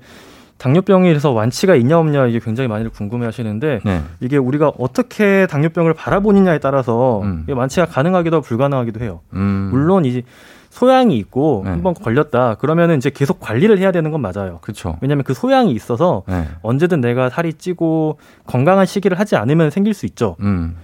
당뇨병이라서 0.58 1.32
완치가 1.32 1.74
있냐 1.74 1.98
없냐 1.98 2.26
이게 2.26 2.38
굉장히 2.38 2.68
많이들 2.68 2.90
궁금해하시는데 2.90 3.80
네. 3.84 4.02
이게 4.20 4.36
우리가 4.36 4.72
어떻게 4.78 5.46
당뇨병을 5.46 5.94
바라보느냐에 5.94 6.58
따라서 6.58 7.20
음. 7.22 7.44
완치가 7.48 7.86
가능하기도 7.86 8.36
하고 8.36 8.44
불가능하기도 8.44 9.00
해요. 9.00 9.20
음. 9.34 9.68
물론 9.70 10.04
이 10.04 10.22
소양이 10.70 11.16
있고 11.18 11.62
네. 11.64 11.70
한번 11.70 11.94
걸렸다 11.94 12.56
그러면은 12.56 12.98
이제 12.98 13.10
계속 13.10 13.40
관리를 13.40 13.78
해야 13.78 13.92
되는 13.92 14.10
건 14.10 14.20
맞아요. 14.20 14.58
그렇죠. 14.60 14.98
왜냐하면 15.00 15.24
그 15.24 15.34
소양이 15.34 15.72
있어서 15.72 16.22
네. 16.28 16.46
언제든 16.62 17.00
내가 17.00 17.30
살이 17.30 17.54
찌고 17.54 18.18
건강한 18.46 18.86
시기를 18.86 19.18
하지 19.18 19.36
않으면 19.36 19.70
생길 19.70 19.94
수 19.94 20.06
있죠. 20.06 20.36
음. 20.40 20.76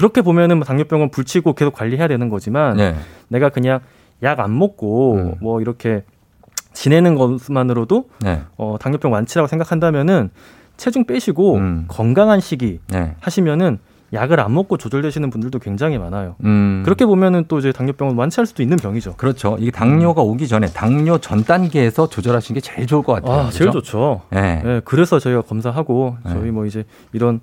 그렇게 0.00 0.22
보면은 0.22 0.56
뭐 0.56 0.64
당뇨병은 0.64 1.10
불치고 1.10 1.52
계속 1.52 1.74
관리해야 1.74 2.08
되는 2.08 2.30
거지만 2.30 2.78
네. 2.78 2.94
내가 3.28 3.50
그냥 3.50 3.80
약 4.22 4.40
안 4.40 4.58
먹고 4.58 5.14
음. 5.14 5.34
뭐 5.42 5.60
이렇게 5.60 6.04
지내는 6.72 7.16
것만으로도 7.16 8.08
네. 8.22 8.40
어, 8.56 8.76
당뇨병 8.80 9.12
완치라고 9.12 9.46
생각한다면은 9.46 10.30
체중 10.78 11.04
빼시고 11.04 11.56
음. 11.56 11.84
건강한 11.88 12.40
시기 12.40 12.80
네. 12.88 13.14
하시면은 13.20 13.78
약을 14.12 14.40
안 14.40 14.54
먹고 14.54 14.76
조절되시는 14.78 15.28
분들도 15.30 15.58
굉장히 15.58 15.98
많아요. 15.98 16.34
음. 16.44 16.80
그렇게 16.84 17.04
보면은 17.04 17.44
또 17.46 17.58
이제 17.58 17.70
당뇨병은 17.70 18.16
완치할 18.16 18.46
수도 18.46 18.62
있는 18.62 18.76
병이죠. 18.78 19.14
그렇죠. 19.16 19.56
이게 19.60 19.70
당뇨가 19.70 20.22
오기 20.22 20.48
전에 20.48 20.66
당뇨 20.68 21.18
전 21.18 21.44
단계에서 21.44 22.08
조절하시는 22.08 22.58
게 22.58 22.60
제일 22.60 22.86
좋을 22.86 23.02
것 23.02 23.12
같아요. 23.12 23.32
아, 23.32 23.40
그렇죠? 23.42 23.58
제일 23.58 23.70
좋죠. 23.70 24.22
네. 24.30 24.62
네. 24.64 24.80
그래서 24.84 25.18
저희가 25.18 25.42
검사하고 25.42 26.16
네. 26.24 26.32
저희 26.32 26.50
뭐 26.50 26.64
이제 26.64 26.84
이런 27.12 27.40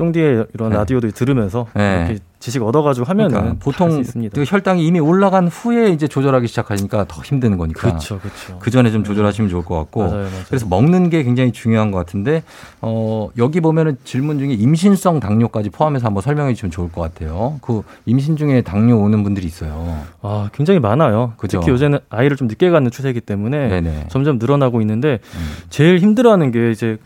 쫑디의 0.00 0.46
이런 0.54 0.70
네. 0.70 0.76
라디오도 0.76 1.10
들으면서 1.10 1.66
네. 1.74 2.06
이렇게 2.08 2.20
지식 2.38 2.62
얻어가지고 2.62 3.04
하면은 3.04 3.30
그러니까 3.32 3.56
보통 3.62 4.02
그 4.32 4.44
혈당이 4.44 4.86
이미 4.86 4.98
올라간 4.98 5.48
후에 5.48 5.90
이제 5.90 6.08
조절하기 6.08 6.46
시작하니까 6.46 7.04
더 7.06 7.20
힘든 7.20 7.58
거니까. 7.58 7.80
그렇죠, 7.80 8.18
그렇죠. 8.18 8.58
그 8.58 8.70
전에 8.70 8.90
좀 8.90 9.04
조절하시면 9.04 9.50
좋을 9.50 9.62
것 9.62 9.76
같고. 9.76 10.04
맞아요, 10.04 10.22
맞아요. 10.22 10.44
그래서 10.48 10.66
먹는 10.66 11.10
게 11.10 11.22
굉장히 11.22 11.52
중요한 11.52 11.90
것 11.90 11.98
같은데 11.98 12.42
어 12.80 13.28
여기 13.36 13.60
보면은 13.60 13.98
질문 14.04 14.38
중에 14.38 14.54
임신성 14.54 15.20
당뇨까지 15.20 15.68
포함해서 15.68 16.06
한번 16.06 16.22
설명해 16.22 16.54
주시면 16.54 16.70
좋을 16.70 16.90
것 16.90 17.02
같아요. 17.02 17.58
그 17.60 17.82
임신 18.06 18.36
중에 18.36 18.62
당뇨 18.62 18.96
오는 18.96 19.22
분들이 19.22 19.46
있어요. 19.46 20.02
아 20.22 20.48
굉장히 20.54 20.80
많아요. 20.80 21.34
그죠? 21.36 21.60
특히 21.60 21.72
요새는 21.72 21.98
아이를 22.08 22.38
좀 22.38 22.48
늦게 22.48 22.70
갖는 22.70 22.90
추세이기 22.90 23.20
때문에 23.20 23.68
네네. 23.68 24.06
점점 24.08 24.38
늘어나고 24.38 24.80
있는데 24.80 25.18
음. 25.34 25.50
제일 25.68 25.98
힘들어하는 25.98 26.52
게 26.52 26.70
이제 26.70 26.96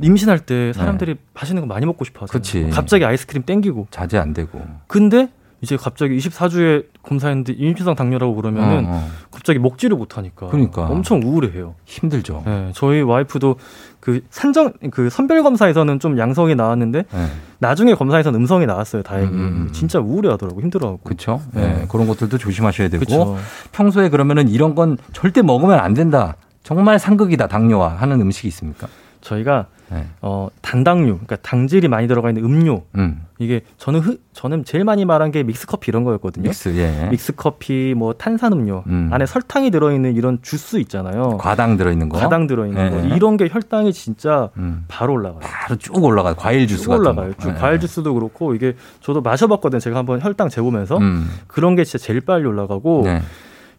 임신할 0.00 0.40
때 0.40 0.72
사람들이 0.72 1.14
네. 1.14 1.20
맛있는 1.34 1.62
거 1.62 1.66
많이 1.66 1.86
먹고 1.86 2.04
싶어 2.04 2.22
하잖아요. 2.22 2.40
그치. 2.40 2.68
갑자기 2.70 3.04
아이스크림 3.04 3.44
땡기고. 3.44 3.88
자제 3.90 4.18
안 4.18 4.32
되고. 4.32 4.62
근데 4.86 5.28
이제 5.62 5.76
갑자기 5.76 6.16
24주에 6.18 6.84
검사했는데 7.02 7.54
임신성 7.54 7.94
당뇨라고 7.94 8.34
그러면은 8.34 8.86
어, 8.86 8.90
어. 8.90 9.08
갑자기 9.30 9.58
먹지를 9.58 9.96
못하니까 9.96 10.48
그러니까 10.48 10.82
엄청 10.86 11.20
우울해해요. 11.24 11.74
힘들죠. 11.86 12.42
네, 12.44 12.70
저희 12.74 13.00
와이프도 13.00 13.56
그 14.00 14.20
산정 14.28 14.74
그 14.90 15.08
선별 15.08 15.42
검사에서는 15.42 15.98
좀 15.98 16.18
양성이 16.18 16.54
나왔는데 16.54 17.04
네. 17.10 17.26
나중에 17.58 17.94
검사에서는 17.94 18.38
음성이 18.38 18.66
나왔어요. 18.66 19.02
다행히 19.02 19.30
음, 19.30 19.34
음, 19.34 19.40
음. 19.40 19.68
진짜 19.72 19.98
우울해하더라고 19.98 20.60
힘들어하고. 20.60 20.98
그렇죠. 20.98 21.40
네. 21.52 21.66
네. 21.66 21.86
그런 21.88 22.06
것들도 22.06 22.36
조심하셔야 22.36 22.88
되고 22.88 23.00
그쵸. 23.00 23.38
평소에 23.72 24.10
그러면은 24.10 24.48
이런 24.48 24.74
건 24.74 24.98
절대 25.12 25.40
먹으면 25.40 25.78
안 25.78 25.94
된다. 25.94 26.36
정말 26.62 26.98
상극이다 26.98 27.46
당뇨와 27.46 27.94
하는 27.94 28.20
음식이 28.20 28.48
있습니까? 28.48 28.88
저희가 29.20 29.66
네. 29.90 30.06
어, 30.20 30.48
단당류, 30.62 31.12
그러니까 31.12 31.36
당질이 31.36 31.88
많이 31.88 32.08
들어가 32.08 32.28
있는 32.30 32.44
음료. 32.44 32.82
음. 32.96 33.22
이게 33.38 33.60
저는 33.78 34.00
흐, 34.00 34.18
저는 34.32 34.64
제일 34.64 34.84
많이 34.84 35.04
말한 35.04 35.30
게 35.30 35.42
믹스 35.42 35.66
커피 35.66 35.90
이런 35.90 36.04
거였거든요. 36.04 36.48
믹스, 36.48 36.70
예. 36.76 37.08
믹스 37.10 37.34
커피, 37.36 37.94
뭐 37.96 38.12
탄산음료, 38.14 38.84
음. 38.86 39.10
안에 39.12 39.26
설탕이 39.26 39.70
들어있는 39.70 40.16
이런 40.16 40.38
주스 40.42 40.78
있잖아요. 40.78 41.36
과당 41.38 41.76
들어있는 41.76 42.08
거. 42.08 42.18
과당 42.18 42.46
들어있는 42.46 42.86
예. 42.86 42.90
거. 42.90 43.14
이런 43.14 43.36
게 43.36 43.48
혈당이 43.50 43.92
진짜 43.92 44.50
음. 44.56 44.84
바로 44.88 45.12
올라가요. 45.12 45.40
바로 45.40 45.76
쭉 45.76 46.02
올라가요. 46.02 46.34
과일 46.34 46.66
주스 46.66 46.88
같은 46.88 47.00
올라가요. 47.00 47.34
쭉 47.38 47.50
예. 47.50 47.54
과일 47.54 47.78
주스도 47.78 48.14
그렇고 48.14 48.54
이게 48.54 48.74
저도 49.00 49.20
마셔봤거든요. 49.20 49.80
제가 49.80 49.98
한번 49.98 50.20
혈당 50.20 50.48
재보면서 50.48 50.98
음. 50.98 51.28
그런 51.46 51.76
게 51.76 51.84
진짜 51.84 52.04
제일 52.04 52.20
빨리 52.22 52.46
올라가고 52.46 53.02
네. 53.04 53.22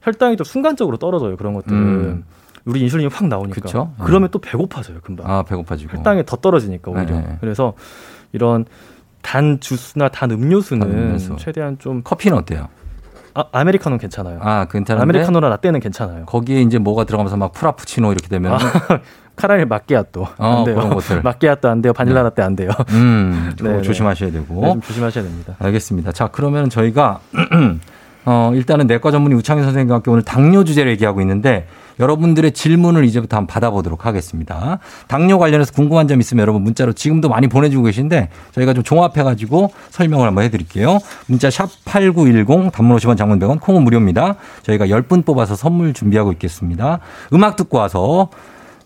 혈당이 0.02 0.38
또 0.38 0.44
순간적으로 0.44 0.98
떨어져요. 0.98 1.36
그런 1.36 1.54
것들은. 1.54 1.78
음. 1.78 2.24
우리 2.68 2.82
인슐린이 2.82 3.10
확 3.12 3.28
나오니까. 3.28 3.62
그쵸? 3.62 3.92
그러면 4.04 4.28
네. 4.28 4.32
또 4.32 4.40
배고파져요, 4.40 5.00
금방. 5.02 5.30
아, 5.30 5.44
배고파지고. 5.44 5.98
혈당이 5.98 6.26
더 6.26 6.36
떨어지니까 6.38 6.92
오히려. 6.92 7.16
네. 7.16 7.38
그래서 7.40 7.74
이런 8.34 8.66
단 9.22 9.60
주스나 9.60 10.10
단 10.10 10.32
음료수는 10.32 10.88
단 10.88 10.98
음료수. 10.98 11.36
최대한 11.38 11.80
좀 11.80 12.02
커피는 12.04 12.38
어때요? 12.38 12.68
아, 13.34 13.46
아메리카노는 13.52 14.00
괜찮아요. 14.00 14.40
아, 14.42 14.66
괜찮은데 14.70 15.02
아메리카노나 15.04 15.48
라떼는 15.50 15.80
괜찮아요. 15.80 16.26
거기에 16.26 16.62
이제 16.62 16.78
뭐가 16.78 17.04
들어가면서 17.06 17.38
막 17.38 17.54
프라푸치노 17.54 18.12
이렇게 18.12 18.28
되면 18.28 18.54
아, 18.54 18.58
카라멜 19.38 19.66
마끼아또 19.66 20.24
어, 20.38 20.58
안 20.58 20.64
돼요. 20.66 20.76
그런 20.76 20.90
것들. 20.90 21.22
마끼아또 21.22 21.70
안 21.70 21.82
돼요. 21.82 21.94
바닐라 21.94 22.22
네. 22.22 22.24
라떼 22.30 22.42
안 22.42 22.56
돼요. 22.56 22.72
음, 22.90 23.54
네, 23.62 23.74
네, 23.78 23.82
조심하셔야 23.84 24.32
되고. 24.32 24.62
네, 24.62 24.72
좀 24.72 24.82
조심하셔야 24.82 25.24
됩니다. 25.24 25.56
알겠습니다. 25.60 26.12
자, 26.12 26.28
그러면 26.32 26.70
저희가 26.70 27.20
어, 28.26 28.52
일단은 28.56 28.88
내과 28.88 29.12
전문의 29.12 29.38
우창희 29.38 29.62
선생님과 29.64 29.96
함께 29.96 30.12
오늘 30.12 30.24
당뇨 30.24 30.64
주제를 30.64 30.92
얘기하고 30.94 31.22
있는데 31.22 31.68
여러분들의 32.00 32.52
질문을 32.52 33.06
이제부터 33.06 33.38
한번 33.38 33.48
받아보도록 33.48 34.06
하겠습니다. 34.06 34.80
당뇨 35.08 35.38
관련해서 35.38 35.74
궁금한 35.74 36.08
점 36.08 36.20
있으면 36.20 36.42
여러분 36.42 36.64
문자로 36.64 36.94
지금도 36.94 37.30
많이 37.30 37.48
보내주고 37.48 37.86
계신데 37.86 38.30
저희가 38.54 38.74
좀 38.74 38.84
종합해가지고 38.84 39.72
설명을 39.90 40.28
한번 40.28 40.44
해드릴게요. 40.44 41.00
문자 41.28 41.50
샵 41.50 41.70
8910 41.86 42.72
단문 42.72 42.98
50원 42.98 43.18
장문 43.18 43.40
100원 43.40 43.60
콩은 43.60 43.84
무료입니다. 43.84 44.36
저희가 44.64 44.88
10분 44.88 45.26
뽑아서 45.26 45.56
선물 45.56 45.94
준비하고 45.94 46.32
있겠습니다. 46.34 47.00
음악 47.34 47.56
듣고 47.56 47.78
와서 47.78 48.30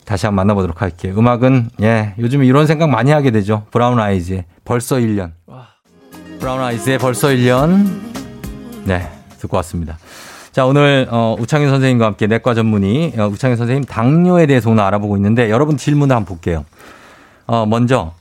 다시 0.06 0.26
한번 0.26 0.48
만나보도록 0.48 0.82
할게요. 0.82 1.14
음악은 1.18 1.70
예 1.82 2.14
요즘 2.20 2.44
이런 2.44 2.66
생각 2.68 2.90
많이 2.90 3.12
하게 3.12 3.32
되죠. 3.32 3.66
브라운 3.72 4.00
아이즈의 4.00 4.46
벌써 4.66 4.98
1년. 4.98 5.32
브라운 6.40 6.62
아이즈의 6.62 6.98
벌써 6.98 7.28
1년. 7.30 7.88
네. 8.86 9.08
듣고 9.42 9.58
왔습니다. 9.58 9.98
자, 10.52 10.66
오늘, 10.66 11.08
어, 11.10 11.36
우창현 11.40 11.70
선생님과 11.70 12.06
함께 12.06 12.28
내과 12.28 12.54
전문의, 12.54 13.14
어, 13.18 13.28
우창현 13.28 13.56
선생님 13.56 13.86
당뇨에 13.86 14.48
대해서 14.48 14.70
오늘 14.70 14.84
알아보고 14.84 15.16
있는데 15.16 15.50
여러분 15.50 15.78
질문을 15.78 16.14
한번 16.14 16.28
볼게요. 16.28 16.66
어, 17.48 17.66
먼저, 17.66 18.14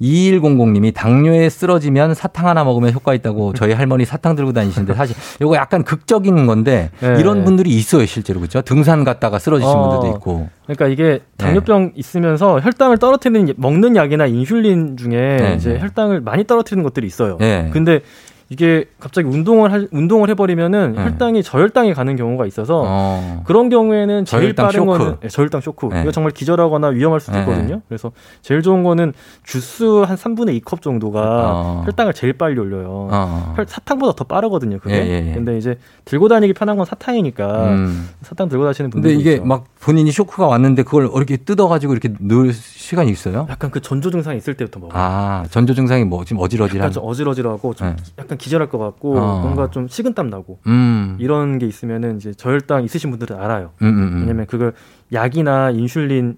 2100님이 0.00 0.94
당뇨에 0.94 1.48
쓰러지면 1.48 2.14
사탕 2.14 2.46
하나 2.46 2.64
먹으면 2.64 2.92
효과 2.92 3.14
있다고 3.14 3.54
저희 3.54 3.72
할머니 3.72 4.04
사탕 4.04 4.36
들고 4.36 4.52
다니시는데 4.52 4.94
사실 4.94 5.16
이거 5.40 5.56
약간 5.56 5.84
극적인 5.84 6.46
건데 6.46 6.90
네. 7.00 7.16
이런 7.18 7.44
분들이 7.44 7.70
있어요 7.70 8.04
실제로 8.04 8.40
그렇죠 8.40 8.60
등산 8.60 9.04
갔다가 9.04 9.38
쓰러지신 9.38 9.72
어, 9.72 9.88
분들도 9.88 10.16
있고 10.16 10.50
그러니까 10.66 10.88
이게 10.88 11.20
당뇨병 11.38 11.86
네. 11.86 11.92
있으면서 11.96 12.60
혈당을 12.60 12.98
떨어뜨리는 12.98 13.54
먹는 13.56 13.96
약이나 13.96 14.26
인슐린 14.26 14.98
중에 14.98 15.36
네. 15.40 15.54
이제 15.56 15.72
네. 15.72 15.80
혈당을 15.80 16.20
많이 16.20 16.44
떨어뜨리는 16.44 16.82
것들이 16.82 17.06
있어요 17.06 17.38
네. 17.40 17.70
근데 17.72 18.00
이게 18.48 18.84
갑자기 19.00 19.26
운동을 19.28 19.72
할, 19.72 19.88
운동을 19.90 20.28
해버리면은 20.30 20.92
네. 20.92 21.02
혈당이 21.02 21.42
저혈당이 21.42 21.94
가는 21.94 22.14
경우가 22.14 22.46
있어서 22.46 22.82
어. 22.86 23.42
그런 23.44 23.68
경우에는 23.68 24.24
제일 24.24 24.54
빠른 24.54 24.72
쇼크. 24.72 24.86
거는 24.86 25.16
네, 25.20 25.28
저혈당 25.28 25.60
쇼크. 25.60 25.86
네. 25.86 26.02
이거 26.02 26.12
정말 26.12 26.30
기절하거나 26.32 26.88
위험할 26.88 27.18
수도 27.18 27.32
네. 27.32 27.40
있거든요. 27.40 27.82
그래서 27.88 28.12
제일 28.42 28.62
좋은 28.62 28.84
거는 28.84 29.14
주스 29.42 29.82
한 29.84 30.16
3분의 30.16 30.62
2컵 30.62 30.80
정도가 30.80 31.20
어. 31.20 31.82
혈당을 31.86 32.14
제일 32.14 32.34
빨리 32.34 32.60
올려요. 32.60 33.08
어. 33.10 33.56
사탕보다 33.66 34.12
더 34.14 34.24
빠르거든요. 34.24 34.78
그게. 34.78 34.94
예, 34.94 35.00
예, 35.08 35.28
예. 35.30 35.32
근데 35.34 35.58
이제 35.58 35.76
들고 36.04 36.28
다니기 36.28 36.52
편한 36.52 36.76
건 36.76 36.86
사탕이니까 36.86 37.68
음. 37.70 38.08
사탕 38.22 38.48
들고 38.48 38.62
다니시는 38.64 38.90
분들. 38.90 39.10
근데 39.10 39.20
이게 39.20 39.32
있죠. 39.34 39.44
막 39.44 39.64
본인이 39.80 40.12
쇼크가 40.12 40.46
왔는데 40.46 40.84
그걸 40.84 41.10
이렇게 41.12 41.36
뜯어가지고 41.36 41.92
이렇게 41.92 42.12
넣을 42.20 42.52
시간이 42.52 43.10
있어요? 43.10 43.46
약간 43.50 43.72
그 43.72 43.80
전조 43.80 44.12
증상이 44.12 44.38
있을 44.38 44.54
때부터 44.54 44.78
먹어요. 44.78 44.92
아 44.96 45.44
전조 45.50 45.74
증상이 45.74 46.04
뭐 46.04 46.24
지금 46.24 46.40
어지러지한? 46.42 46.78
약간 46.78 46.92
좀 46.92 47.02
어지러지하고 47.04 47.74
좀 47.74 47.88
네. 47.88 47.96
약간 48.36 48.38
기절할 48.38 48.68
것 48.68 48.78
같고 48.78 49.18
어. 49.18 49.40
뭔가 49.40 49.70
좀 49.70 49.88
식은땀 49.88 50.28
나고 50.28 50.58
음. 50.66 51.16
이런 51.18 51.58
게 51.58 51.66
있으면은 51.66 52.16
이제 52.16 52.32
저혈당 52.34 52.84
있으신 52.84 53.10
분들은 53.10 53.36
알아요. 53.36 53.72
음, 53.82 53.86
음, 53.86 53.98
음. 53.98 54.20
왜냐면 54.20 54.46
그걸 54.46 54.74
약이나 55.12 55.70
인슐린 55.70 56.36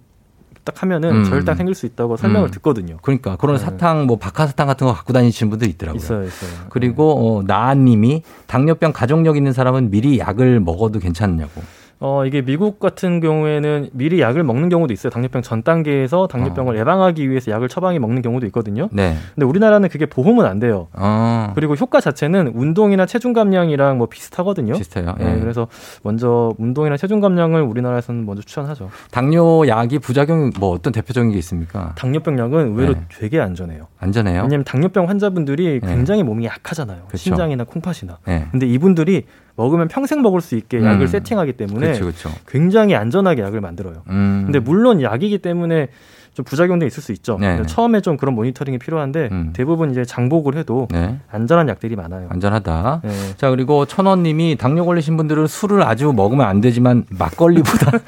딱 0.65 0.83
하면은 0.83 1.17
음. 1.17 1.25
저혈당 1.25 1.57
생길 1.57 1.75
수 1.75 1.87
있다고 1.87 2.17
설명을 2.17 2.49
음. 2.49 2.51
듣거든요. 2.53 2.99
그러니까 3.03 3.37
그런 3.37 3.57
네. 3.57 3.63
사탕 3.63 4.07
뭐 4.07 4.19
박하사탕 4.19 4.67
같은 4.67 4.87
거 4.87 4.93
갖고 4.93 5.13
다니시는 5.13 5.51
분들 5.51 5.69
있더라고요. 5.69 5.99
있어요, 5.99 6.25
있어요. 6.25 6.51
그리고 6.69 7.39
어, 7.39 7.43
나아님이 7.43 8.23
당뇨병 8.47 8.93
가족력 8.93 9.37
있는 9.37 9.53
사람은 9.53 9.91
미리 9.91 10.19
약을 10.19 10.61
먹어도 10.61 10.99
괜찮냐고. 10.99 11.63
어, 12.01 12.25
이게 12.25 12.43
미국 12.43 12.79
같은 12.79 13.21
경우에는 13.21 13.91
미리 13.93 14.21
약을 14.21 14.45
먹는 14.45 14.69
경우도 14.69 14.93
있어요. 14.93 15.11
당뇨병 15.11 15.43
전 15.43 15.63
단계에서 15.63 16.29
당뇨병을 16.29 16.77
어. 16.77 16.79
예방하기 16.79 17.29
위해서 17.29 17.51
약을 17.51 17.69
처방해 17.69 17.99
먹는 17.99 18.23
경우도 18.23 18.47
있거든요. 18.47 18.89
네. 18.93 19.17
근데 19.35 19.47
우리나라는 19.47 19.89
그게 19.89 20.07
보험은 20.07 20.47
안 20.47 20.61
돼요. 20.61 20.87
어. 20.93 21.53
그리고 21.57 21.75
효과 21.75 22.01
자체는 22.01 22.53
운동이나 22.55 23.05
체중 23.07 23.33
감량이랑 23.33 23.99
뭐 23.99 24.07
비슷하거든요. 24.07 24.75
비슷해요. 24.75 25.17
네. 25.19 25.35
네. 25.35 25.41
그래서 25.41 25.67
먼저 26.03 26.55
운동이나 26.59 26.97
체중 26.97 27.19
감량을 27.21 27.63
우리나라에서는 27.63 28.25
먼저 28.25 28.43
추천하죠. 28.43 28.91
당뇨 29.11 29.67
약이 29.67 29.99
부작용 29.99 30.51
뭐 30.61 30.71
어떤 30.71 30.93
대표적인 30.93 31.33
게 31.33 31.39
있습니까? 31.39 31.95
당뇨병 31.97 32.39
약은 32.39 32.69
의외로 32.69 32.95
네. 32.95 33.01
되게 33.09 33.41
안전해요. 33.41 33.89
안전해요? 33.99 34.43
왜냐면 34.43 34.63
당뇨병 34.65 35.09
환자분들이 35.09 35.81
네. 35.83 35.95
굉장히 35.95 36.23
몸이 36.23 36.45
약하잖아요. 36.45 36.99
그렇죠. 37.09 37.17
심장이나 37.17 37.65
콩팥이나. 37.65 38.19
네. 38.25 38.47
근데 38.53 38.67
이분들이 38.67 39.25
먹으면 39.59 39.89
평생 39.89 40.23
먹을 40.23 40.41
수 40.41 40.55
있게 40.55 40.79
약을 40.79 41.03
음. 41.03 41.07
세팅하기 41.09 41.55
때문에 41.55 41.93
그쵸, 41.93 42.07
그쵸. 42.07 42.31
굉장히 42.47 42.95
안전하게 42.95 43.43
약을 43.43 43.61
만들어요. 43.61 44.03
음. 44.09 44.43
근데 44.47 44.61
물론 44.61 45.03
약이기 45.03 45.39
때문에 45.39 45.89
좀 46.33 46.45
부작용도 46.45 46.87
있을 46.87 47.03
수 47.03 47.11
있죠. 47.11 47.37
네. 47.41 47.61
처음에 47.67 48.01
좀 48.01 48.17
그런 48.17 48.37
모니터링이 48.37 48.79
필요한데 48.79 49.29
음. 49.33 49.51
대부분 49.53 49.91
이제 49.91 50.05
장복을 50.05 50.57
해도 50.57 50.87
네. 50.93 51.19
안전한 51.29 51.69
약들이 51.69 51.97
많아요. 51.97 52.29
안전하다. 52.31 53.01
네. 53.03 53.11
자 53.37 53.51
그리고 53.51 53.85
천원님이 53.85 54.55
당뇨 54.57 54.85
걸리신 54.85 55.17
분들은 55.17 55.49
술을 55.49 55.83
아주 55.83 56.13
먹으면 56.13 56.47
안 56.47 56.61
되지만 56.61 57.05
막걸리보다 57.11 57.99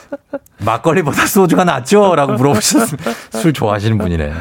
막걸리보다 0.64 1.26
소주가 1.26 1.64
낫죠?라고 1.64 2.32
물어보셨습니다. 2.32 3.10
술 3.32 3.52
좋아하시는 3.52 3.98
분이네. 3.98 4.32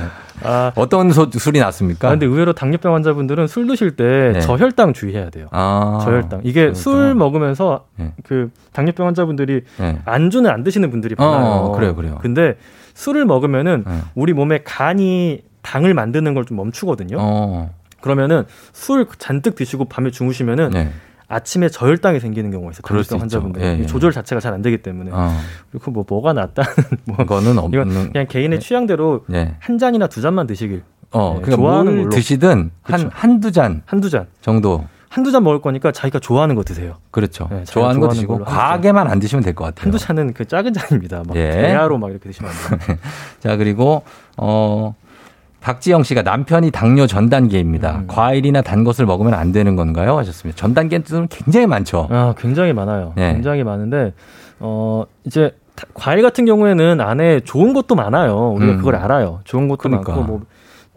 아, 0.43 0.71
어떤 0.75 1.11
소, 1.11 1.29
술이 1.31 1.59
낫습니까? 1.59 2.07
아, 2.07 2.11
근데 2.11 2.25
의외로 2.25 2.53
당뇨병 2.53 2.93
환자분들은 2.95 3.47
술 3.47 3.67
드실 3.67 3.95
때 3.95 4.31
네. 4.33 4.39
저혈당 4.41 4.93
주의해야 4.93 5.29
돼요. 5.29 5.47
아, 5.51 5.99
저혈당. 6.03 6.41
이게 6.43 6.73
저혈당. 6.73 6.75
술 6.75 7.15
먹으면서 7.15 7.85
네. 7.97 8.13
그 8.23 8.51
당뇨병 8.73 9.07
환자분들이 9.07 9.61
네. 9.79 9.99
안주는 10.05 10.49
안 10.49 10.63
드시는 10.63 10.89
분들이 10.91 11.15
많아요. 11.17 11.45
어, 11.45 11.71
그래요, 11.71 11.95
그래요. 11.95 12.19
근데 12.21 12.57
술을 12.93 13.25
먹으면은 13.25 13.83
네. 13.87 13.99
우리 14.15 14.33
몸에 14.33 14.59
간이 14.63 15.41
당을 15.61 15.93
만드는 15.93 16.33
걸 16.33 16.43
좀 16.45 16.57
멈추거든요. 16.57 17.17
어. 17.19 17.71
그러면은 18.01 18.43
술 18.71 19.07
잔뜩 19.17 19.55
드시고 19.55 19.85
밤에 19.85 20.11
주무시면은 20.11 20.69
네. 20.71 20.91
아침에 21.27 21.69
저혈당이 21.69 22.19
생기는 22.19 22.51
경우가 22.51 22.71
있어요. 22.71 22.81
당뇨병 22.83 23.21
환자분들 23.21 23.61
예, 23.61 23.79
예. 23.81 23.85
조절 23.85 24.11
자체가 24.11 24.39
잘 24.39 24.53
안 24.53 24.61
되기 24.61 24.77
때문에 24.77 25.11
어. 25.13 25.35
그리고 25.71 25.91
뭐 25.91 26.05
뭐가 26.07 26.33
낫다는 26.33 26.71
뭐 27.05 27.17
그거는 27.17 27.57
없는 27.57 28.11
그냥 28.13 28.27
개인의 28.27 28.57
예. 28.57 28.59
취향대로 28.59 29.25
예. 29.33 29.55
한 29.59 29.77
잔이나 29.77 30.07
두 30.07 30.21
잔만 30.21 30.47
드시길. 30.47 30.83
어, 31.11 31.39
네, 31.45 31.51
좋아하는 31.51 31.95
걸로 31.97 32.09
드시든 32.09 32.71
그렇죠. 32.83 33.03
한 33.05 33.11
한두 33.13 33.51
잔 33.51 33.81
한두 33.85 34.09
잔 34.09 34.27
정도 34.41 34.85
한두 35.09 35.31
잔 35.31 35.43
먹을 35.43 35.61
거니까 35.61 35.91
자기가 35.93 36.19
좋아하는 36.19 36.55
거 36.55 36.63
드세요. 36.63 36.97
그렇죠. 37.11 37.45
네, 37.49 37.63
좋아하는, 37.63 37.65
좋아하는 37.65 38.01
거 38.01 38.09
드시고 38.09 38.39
과하게만 38.43 39.07
안 39.07 39.19
드시면 39.19 39.43
될 39.43 39.53
것 39.55 39.63
같아요. 39.65 39.83
한두 39.85 39.97
잔은 39.97 40.33
그 40.33 40.45
작은 40.45 40.73
잔입니다. 40.73 41.23
막 41.25 41.35
예. 41.37 41.51
대야로 41.51 41.97
막 41.97 42.11
이렇게 42.11 42.29
드시면 42.29 42.51
안 42.51 42.79
돼요. 42.79 42.97
자 43.39 43.55
그리고 43.55 44.03
어 44.37 44.93
박지영 45.65 46.03
씨가 46.03 46.21
남편이 46.21 46.69
당뇨 46.69 47.07
전 47.07 47.27
단계입니다. 47.27 48.01
음. 48.01 48.07
과일이나 48.07 48.61
단 48.61 48.83
것을 48.83 49.07
먹으면 49.07 49.33
안 49.33 49.51
되는 49.51 49.75
건가요? 49.75 50.15
하셨습니다. 50.19 50.55
전 50.55 50.75
단계는 50.75 51.27
굉장히 51.27 51.65
많죠. 51.65 52.07
아, 52.11 52.35
굉장히 52.37 52.71
많아요. 52.71 53.13
네. 53.15 53.33
굉장히 53.33 53.63
많은데 53.63 54.13
어 54.59 55.05
이제 55.23 55.55
과일 55.95 56.21
같은 56.21 56.45
경우에는 56.45 57.01
안에 57.01 57.39
좋은 57.39 57.73
것도 57.73 57.95
많아요. 57.95 58.51
우리가 58.51 58.73
음. 58.73 58.77
그걸 58.77 58.95
알아요. 58.95 59.39
좋은 59.43 59.67
것도 59.67 59.89
그러니까. 59.89 60.11
많고 60.15 60.27
뭐 60.27 60.41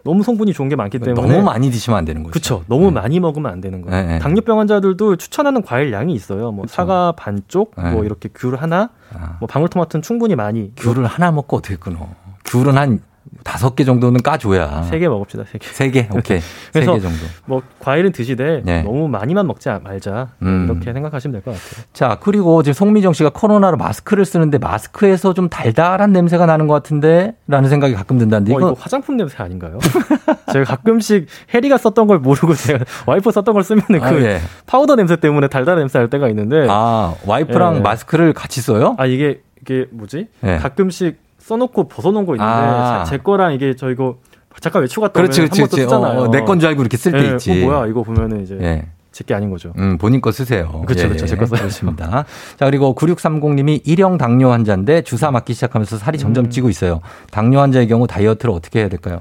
너무 0.03 0.21
성분이 0.21 0.53
좋은 0.53 0.69
게 0.69 0.75
많기 0.75 0.99
때문에 0.99 1.19
너무 1.19 1.43
많이 1.43 1.71
드시면 1.71 1.97
안 1.97 2.05
되는 2.05 2.21
거죠. 2.21 2.31
그렇죠. 2.31 2.63
너무 2.67 2.85
네. 2.85 2.91
많이 2.91 3.19
먹으면 3.19 3.51
안 3.51 3.61
되는 3.61 3.81
거예요. 3.81 3.99
네, 4.05 4.13
네. 4.13 4.19
당뇨병 4.19 4.59
환자들도 4.59 5.15
추천하는 5.15 5.63
과일 5.63 5.91
양이 5.91 6.13
있어요. 6.13 6.51
뭐 6.51 6.65
그쵸. 6.65 6.75
사과 6.75 7.13
반쪽, 7.13 7.71
네. 7.75 7.89
뭐 7.89 8.05
이렇게 8.05 8.29
귤 8.35 8.55
하나, 8.55 8.91
아. 9.15 9.37
뭐 9.39 9.47
방울토마토는 9.47 10.03
충분히 10.03 10.35
많이. 10.35 10.71
귤을 10.75 11.07
하나 11.07 11.31
먹고 11.31 11.57
어떻게 11.57 11.75
끊어? 11.75 12.07
귤은 12.45 12.77
한 12.77 13.01
다섯 13.43 13.75
개 13.75 13.83
정도는 13.83 14.21
까줘야. 14.21 14.83
세 14.83 14.99
개 14.99 15.07
먹읍시다, 15.07 15.43
세 15.51 15.57
개. 15.59 15.67
세 15.67 15.91
개? 15.91 16.07
오케이. 16.13 16.39
세개 16.73 16.85
정도. 16.85 17.09
뭐, 17.45 17.61
과일은 17.79 18.11
드시되 18.11 18.61
네. 18.65 18.83
너무 18.83 19.07
많이만 19.07 19.45
먹지 19.47 19.69
말자. 19.83 20.29
음. 20.41 20.65
이렇게 20.69 20.91
생각하시면 20.93 21.31
될 21.33 21.41
것 21.43 21.51
같아요. 21.51 21.85
자, 21.93 22.17
그리고 22.21 22.63
지금 22.63 22.73
송미정 22.73 23.13
씨가 23.13 23.29
코로나로 23.33 23.77
마스크를 23.77 24.25
쓰는데 24.25 24.57
마스크에서 24.57 25.33
좀 25.33 25.47
달달한 25.49 26.11
냄새가 26.11 26.45
나는 26.45 26.67
것 26.67 26.73
같은데? 26.73 27.35
라는 27.47 27.69
생각이 27.69 27.93
가끔 27.93 28.17
든다는데. 28.17 28.53
어, 28.53 28.57
이거 28.57 28.75
화장품 28.77 29.17
냄새 29.17 29.41
아닌가요? 29.43 29.77
제가 30.51 30.65
가끔씩 30.65 31.27
해리가 31.53 31.77
썼던 31.77 32.07
걸 32.07 32.19
모르고 32.19 32.53
제가 32.55 32.83
와이프 33.05 33.31
썼던 33.31 33.53
걸 33.53 33.63
쓰면 33.63 33.83
은 33.91 33.99
그 33.99 34.05
아, 34.05 34.13
예. 34.21 34.39
파우더 34.65 34.95
냄새 34.95 35.15
때문에 35.15 35.47
달달한 35.47 35.79
냄새 35.81 35.99
날 35.99 36.09
때가 36.09 36.27
있는데. 36.29 36.65
아, 36.69 37.13
와이프랑 37.25 37.77
예. 37.77 37.79
마스크를 37.81 38.33
같이 38.33 38.61
써요? 38.61 38.95
아, 38.97 39.05
이게, 39.05 39.41
이게 39.61 39.85
뭐지? 39.91 40.27
예. 40.43 40.57
가끔씩 40.57 41.17
써놓고 41.39 41.87
벗어놓은 41.87 42.25
거 42.25 42.35
있는데 42.35 42.51
아. 42.51 43.03
제 43.05 43.17
거랑 43.17 43.53
이게 43.53 43.75
저 43.75 43.89
이거 43.89 44.17
잠깐 44.59 44.81
외출 44.81 45.01
갔다 45.01 45.21
그렇지, 45.21 45.41
오면 45.41 45.49
그렇지, 45.49 45.61
한번 45.61 45.79
쓰잖아요. 45.79 46.19
어, 46.19 46.23
어 46.23 46.27
내건 46.27 46.59
줄 46.59 46.69
알고 46.69 46.81
이렇게 46.81 46.97
쓸때 46.97 47.21
네, 47.21 47.31
있지. 47.31 47.51
어, 47.51 47.65
뭐야 47.65 47.87
이거 47.87 48.03
보면은 48.03 48.43
이제 48.43 48.57
예. 48.61 48.85
제게 49.11 49.33
아닌 49.33 49.49
거죠. 49.49 49.73
음, 49.77 49.97
본인 49.97 50.21
거 50.21 50.31
쓰세요. 50.31 50.83
그렇죠, 50.85 51.03
예, 51.03 51.07
그렇죠. 51.07 51.25
제거 51.25 51.45
쓰겠습니다. 51.45 52.25
자, 52.57 52.65
그리고 52.65 52.93
9630님이 52.95 53.81
일형 53.85 54.17
당뇨 54.17 54.51
환자인데 54.51 55.01
주사 55.01 55.31
맞기 55.31 55.53
시작하면서 55.53 55.97
살이 55.97 56.17
점점 56.17 56.45
음. 56.45 56.49
찌고 56.49 56.69
있어요. 56.69 57.01
당뇨 57.31 57.59
환자의 57.59 57.87
경우 57.87 58.05
다이어트를 58.05 58.53
어떻게 58.53 58.79
해야 58.79 58.89
될까요? 58.89 59.19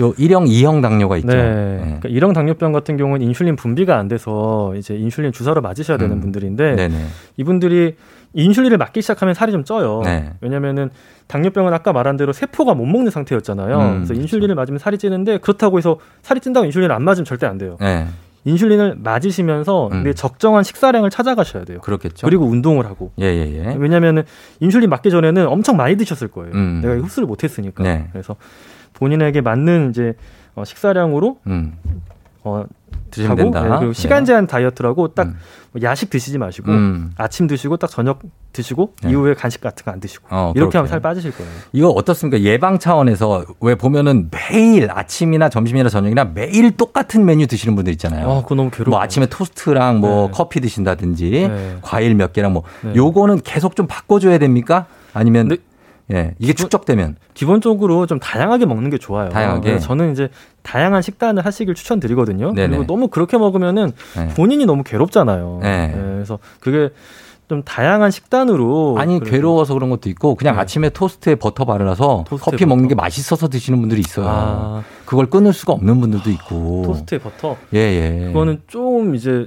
요 0.00 0.12
1형, 0.14 0.46
2형 0.46 0.82
당뇨가 0.82 1.16
있죠. 1.18 1.28
네. 1.28 1.36
네. 1.36 1.98
그러니까 2.00 2.08
1형 2.08 2.34
당뇨병 2.34 2.72
같은 2.72 2.96
경우는 2.96 3.26
인슐린 3.26 3.56
분비가 3.56 3.96
안 3.96 4.08
돼서 4.08 4.74
이제 4.76 4.94
인슐린 4.94 5.32
주사로 5.32 5.62
맞으셔야 5.62 5.96
되는 5.96 6.16
음. 6.16 6.20
분들인데 6.20 6.76
네네. 6.76 7.06
이분들이 7.36 7.96
인슐린을 8.34 8.76
맞기 8.76 9.00
시작하면 9.00 9.34
살이 9.34 9.52
좀 9.52 9.64
쪄요. 9.64 10.02
네. 10.04 10.32
왜냐면은 10.40 10.90
당뇨병은 11.26 11.72
아까 11.72 11.92
말한 11.92 12.16
대로 12.16 12.32
세포가 12.32 12.74
못 12.74 12.84
먹는 12.84 13.10
상태였잖아요. 13.10 13.78
음, 13.78 13.94
그래서 13.96 14.14
인슐린을 14.14 14.48
그렇죠. 14.48 14.60
맞으면 14.60 14.78
살이 14.78 14.98
찌는데 14.98 15.38
그렇다고 15.38 15.78
해서 15.78 15.98
살이 16.22 16.40
찐다고 16.40 16.66
인슐린을 16.66 16.94
안 16.94 17.02
맞으면 17.02 17.24
절대 17.24 17.46
안 17.46 17.56
돼요. 17.56 17.76
네. 17.80 18.06
인슐린을 18.44 18.98
맞으시면서 19.02 19.88
음. 19.92 20.12
적정한 20.14 20.62
식사량을 20.62 21.10
찾아가셔야 21.10 21.64
돼요. 21.64 21.80
그렇겠죠. 21.80 22.26
그리고 22.26 22.44
운동을 22.46 22.86
하고. 22.86 23.10
예, 23.20 23.24
예, 23.24 23.58
예. 23.58 23.74
왜냐면은 23.76 24.22
인슐린 24.60 24.88
맞기 24.88 25.10
전에는 25.10 25.48
엄청 25.48 25.76
많이 25.76 25.96
드셨을 25.96 26.28
거예요. 26.28 26.52
음. 26.54 26.80
내가 26.80 26.94
흡수를 26.94 27.26
못 27.26 27.42
했으니까. 27.42 27.82
네. 27.82 28.06
그래서 28.12 28.36
본인에게 28.96 29.40
맞는 29.40 29.90
이제 29.90 30.14
어, 30.54 30.64
식사량으로 30.64 31.38
음. 31.46 31.74
어, 32.42 32.64
드시면 33.10 33.36
된다. 33.36 33.62
네, 33.62 33.68
그리고 33.78 33.92
시간 33.92 34.24
제한 34.24 34.46
네. 34.46 34.50
다이어트라고 34.52 35.08
딱 35.14 35.26
음. 35.26 35.36
뭐 35.72 35.82
야식 35.82 36.10
드시지 36.10 36.38
마시고 36.38 36.70
음. 36.70 37.12
아침 37.16 37.46
드시고 37.46 37.76
딱 37.76 37.88
저녁 37.90 38.20
드시고 38.52 38.94
네. 39.02 39.10
이후에 39.10 39.34
간식 39.34 39.60
같은 39.60 39.84
거 39.84 39.90
안 39.90 40.00
드시고 40.00 40.26
어, 40.30 40.52
이렇게 40.54 40.60
그렇게. 40.70 40.78
하면 40.78 40.88
살 40.88 41.00
빠지실 41.00 41.32
거예요. 41.32 41.50
이거 41.72 41.88
어떻습니까? 41.90 42.40
예방 42.42 42.78
차원에서 42.78 43.44
왜 43.60 43.74
보면은 43.74 44.30
매일 44.30 44.90
아침이나 44.90 45.48
점심이나 45.48 45.88
저녁이나 45.88 46.24
매일 46.24 46.76
똑같은 46.76 47.24
메뉴 47.24 47.46
드시는 47.46 47.74
분들 47.74 47.92
있잖아요. 47.94 48.30
아, 48.30 48.42
그거 48.42 48.54
너무 48.54 48.70
괴로워. 48.70 48.90
뭐 48.96 49.00
아침에 49.02 49.26
토스트랑 49.26 50.00
뭐 50.00 50.26
네. 50.28 50.32
커피 50.34 50.60
드신다든지 50.60 51.30
네. 51.48 51.76
과일 51.82 52.14
몇 52.14 52.32
개랑 52.32 52.52
뭐 52.54 52.62
네. 52.82 52.94
요거는 52.94 53.40
계속 53.44 53.76
좀 53.76 53.86
바꿔줘야 53.86 54.38
됩니까? 54.38 54.86
아니면 55.12 55.56
예, 56.12 56.34
이게 56.38 56.52
축적되면 56.52 57.16
기본적으로 57.34 58.06
좀 58.06 58.20
다양하게 58.20 58.66
먹는 58.66 58.90
게 58.90 58.98
좋아요. 58.98 59.28
다양하게. 59.30 59.72
네, 59.72 59.78
저는 59.78 60.12
이제 60.12 60.28
다양한 60.62 61.02
식단을 61.02 61.44
하시길 61.44 61.74
추천드리거든요. 61.74 62.52
네네. 62.54 62.68
그리고 62.68 62.86
너무 62.86 63.08
그렇게 63.08 63.38
먹으면은 63.38 63.92
네. 64.16 64.28
본인이 64.34 64.66
너무 64.66 64.82
괴롭잖아요. 64.84 65.60
네. 65.62 65.88
네, 65.88 65.92
그래서 65.94 66.38
그게 66.60 66.90
좀 67.48 67.62
다양한 67.62 68.10
식단으로 68.10 68.96
아니 68.98 69.20
괴로워서 69.20 69.74
그런 69.74 69.88
것도 69.90 70.08
있고 70.08 70.34
그냥 70.34 70.56
네. 70.56 70.60
아침에 70.62 70.90
토스트에 70.90 71.36
버터 71.36 71.64
발라서 71.64 72.24
토스트에 72.28 72.44
커피 72.52 72.64
버터. 72.64 72.66
먹는 72.66 72.88
게 72.88 72.94
맛있어서 72.96 73.48
드시는 73.48 73.78
분들이 73.80 74.00
있어요. 74.00 74.26
아. 74.28 74.82
그걸 75.04 75.26
끊을 75.26 75.52
수가 75.52 75.72
없는 75.74 76.00
분들도 76.00 76.28
있고 76.30 76.82
토스트에 76.86 77.18
버터. 77.18 77.56
예 77.74 77.78
예. 77.78 78.24
그거는 78.26 78.62
좀 78.66 79.14
이제 79.14 79.46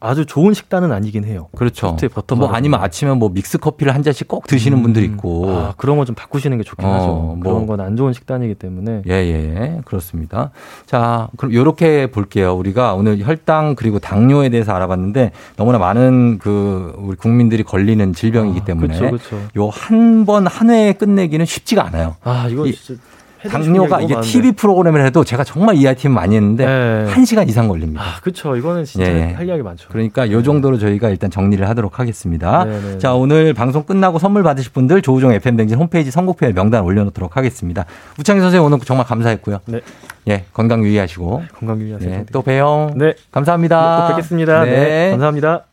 아주 0.00 0.26
좋은 0.26 0.54
식단은 0.54 0.92
아니긴 0.92 1.24
해요. 1.24 1.48
그렇죠. 1.56 1.96
버터 2.14 2.36
뭐 2.36 2.48
아니면 2.48 2.80
아침에 2.80 3.12
뭐 3.14 3.28
믹스 3.30 3.58
커피를 3.58 3.94
한 3.94 4.02
잔씩 4.02 4.28
꼭 4.28 4.46
드시는 4.46 4.78
음, 4.78 4.82
분들 4.82 5.02
있고. 5.04 5.48
아, 5.50 5.74
그런 5.76 5.96
거 5.96 6.04
좀 6.04 6.14
바꾸시는 6.14 6.56
게 6.58 6.64
좋긴 6.64 6.86
어, 6.86 6.92
하죠. 6.94 7.06
뭐. 7.06 7.38
그런 7.40 7.66
건 7.66 7.80
안 7.80 7.96
좋은 7.96 8.12
식단이기 8.12 8.54
때문에. 8.54 9.02
예, 9.08 9.12
예. 9.12 9.80
그렇습니다. 9.84 10.50
자, 10.86 11.28
그럼 11.36 11.52
요렇게 11.52 12.10
볼게요. 12.10 12.54
우리가 12.54 12.94
오늘 12.94 13.18
혈당 13.24 13.74
그리고 13.76 13.98
당뇨에 13.98 14.48
대해서 14.48 14.72
알아봤는데 14.72 15.32
너무나 15.56 15.78
많은 15.78 16.38
그 16.38 16.94
우리 16.98 17.16
국민들이 17.16 17.62
걸리는 17.62 18.12
질병이기 18.14 18.60
아, 18.60 18.64
때문에 18.64 18.96
아, 18.96 19.10
그쵸, 19.10 19.18
그쵸. 19.18 19.40
요 19.58 19.84
한 19.84 20.24
번 20.24 20.46
한 20.46 20.70
회에 20.70 20.92
끝내기는 20.94 21.44
쉽지가 21.44 21.84
않아요. 21.86 22.16
아, 22.22 22.48
이거 22.50 22.64
진짜 22.70 23.00
당뇨가 23.48 24.00
이게 24.00 24.20
TV 24.20 24.52
프로그램을 24.52 25.04
해도 25.04 25.24
제가 25.24 25.44
정말 25.44 25.76
EITM 25.76 26.12
많이 26.12 26.36
했는데 26.36 26.66
네. 26.66 27.06
1시간 27.12 27.48
이상 27.48 27.68
걸립니다. 27.68 28.02
아, 28.02 28.20
그렇죠. 28.20 28.56
이거는 28.56 28.84
진짜 28.84 29.06
예. 29.06 29.32
할 29.32 29.46
이야기 29.46 29.62
많죠. 29.62 29.88
그러니까 29.90 30.30
요 30.30 30.42
정도로 30.42 30.78
저희가 30.78 31.08
일단 31.10 31.30
정리를 31.30 31.66
하도록 31.68 31.98
하겠습니다. 31.98 32.64
네네. 32.64 32.80
네, 32.80 32.98
자, 32.98 33.14
오늘 33.14 33.54
방송 33.54 33.84
끝나고 33.84 34.18
선물 34.18 34.42
받으실 34.42 34.72
분들 34.72 35.02
조우종 35.02 35.32
FM 35.32 35.56
댕진 35.56 35.78
홈페이지 35.78 36.10
선곡표에 36.10 36.52
명단 36.52 36.82
올려 36.82 37.04
놓도록 37.04 37.36
하겠습니다. 37.36 37.84
우창희 38.18 38.40
선생님 38.40 38.66
오늘 38.66 38.80
정말 38.80 39.06
감사했고요. 39.06 39.60
네. 39.66 39.80
예, 40.28 40.44
건강 40.52 40.84
유의하시고. 40.84 41.42
건강 41.54 41.80
유의하세요. 41.80 42.10
네, 42.10 42.26
또 42.32 42.42
봬요. 42.42 42.90
네. 42.96 43.14
감사합니다. 43.30 43.96
네, 43.96 44.02
또 44.02 44.16
뵙겠습니다. 44.16 44.64
네. 44.64 44.70
네 44.70 45.10
감사합니다. 45.10 45.67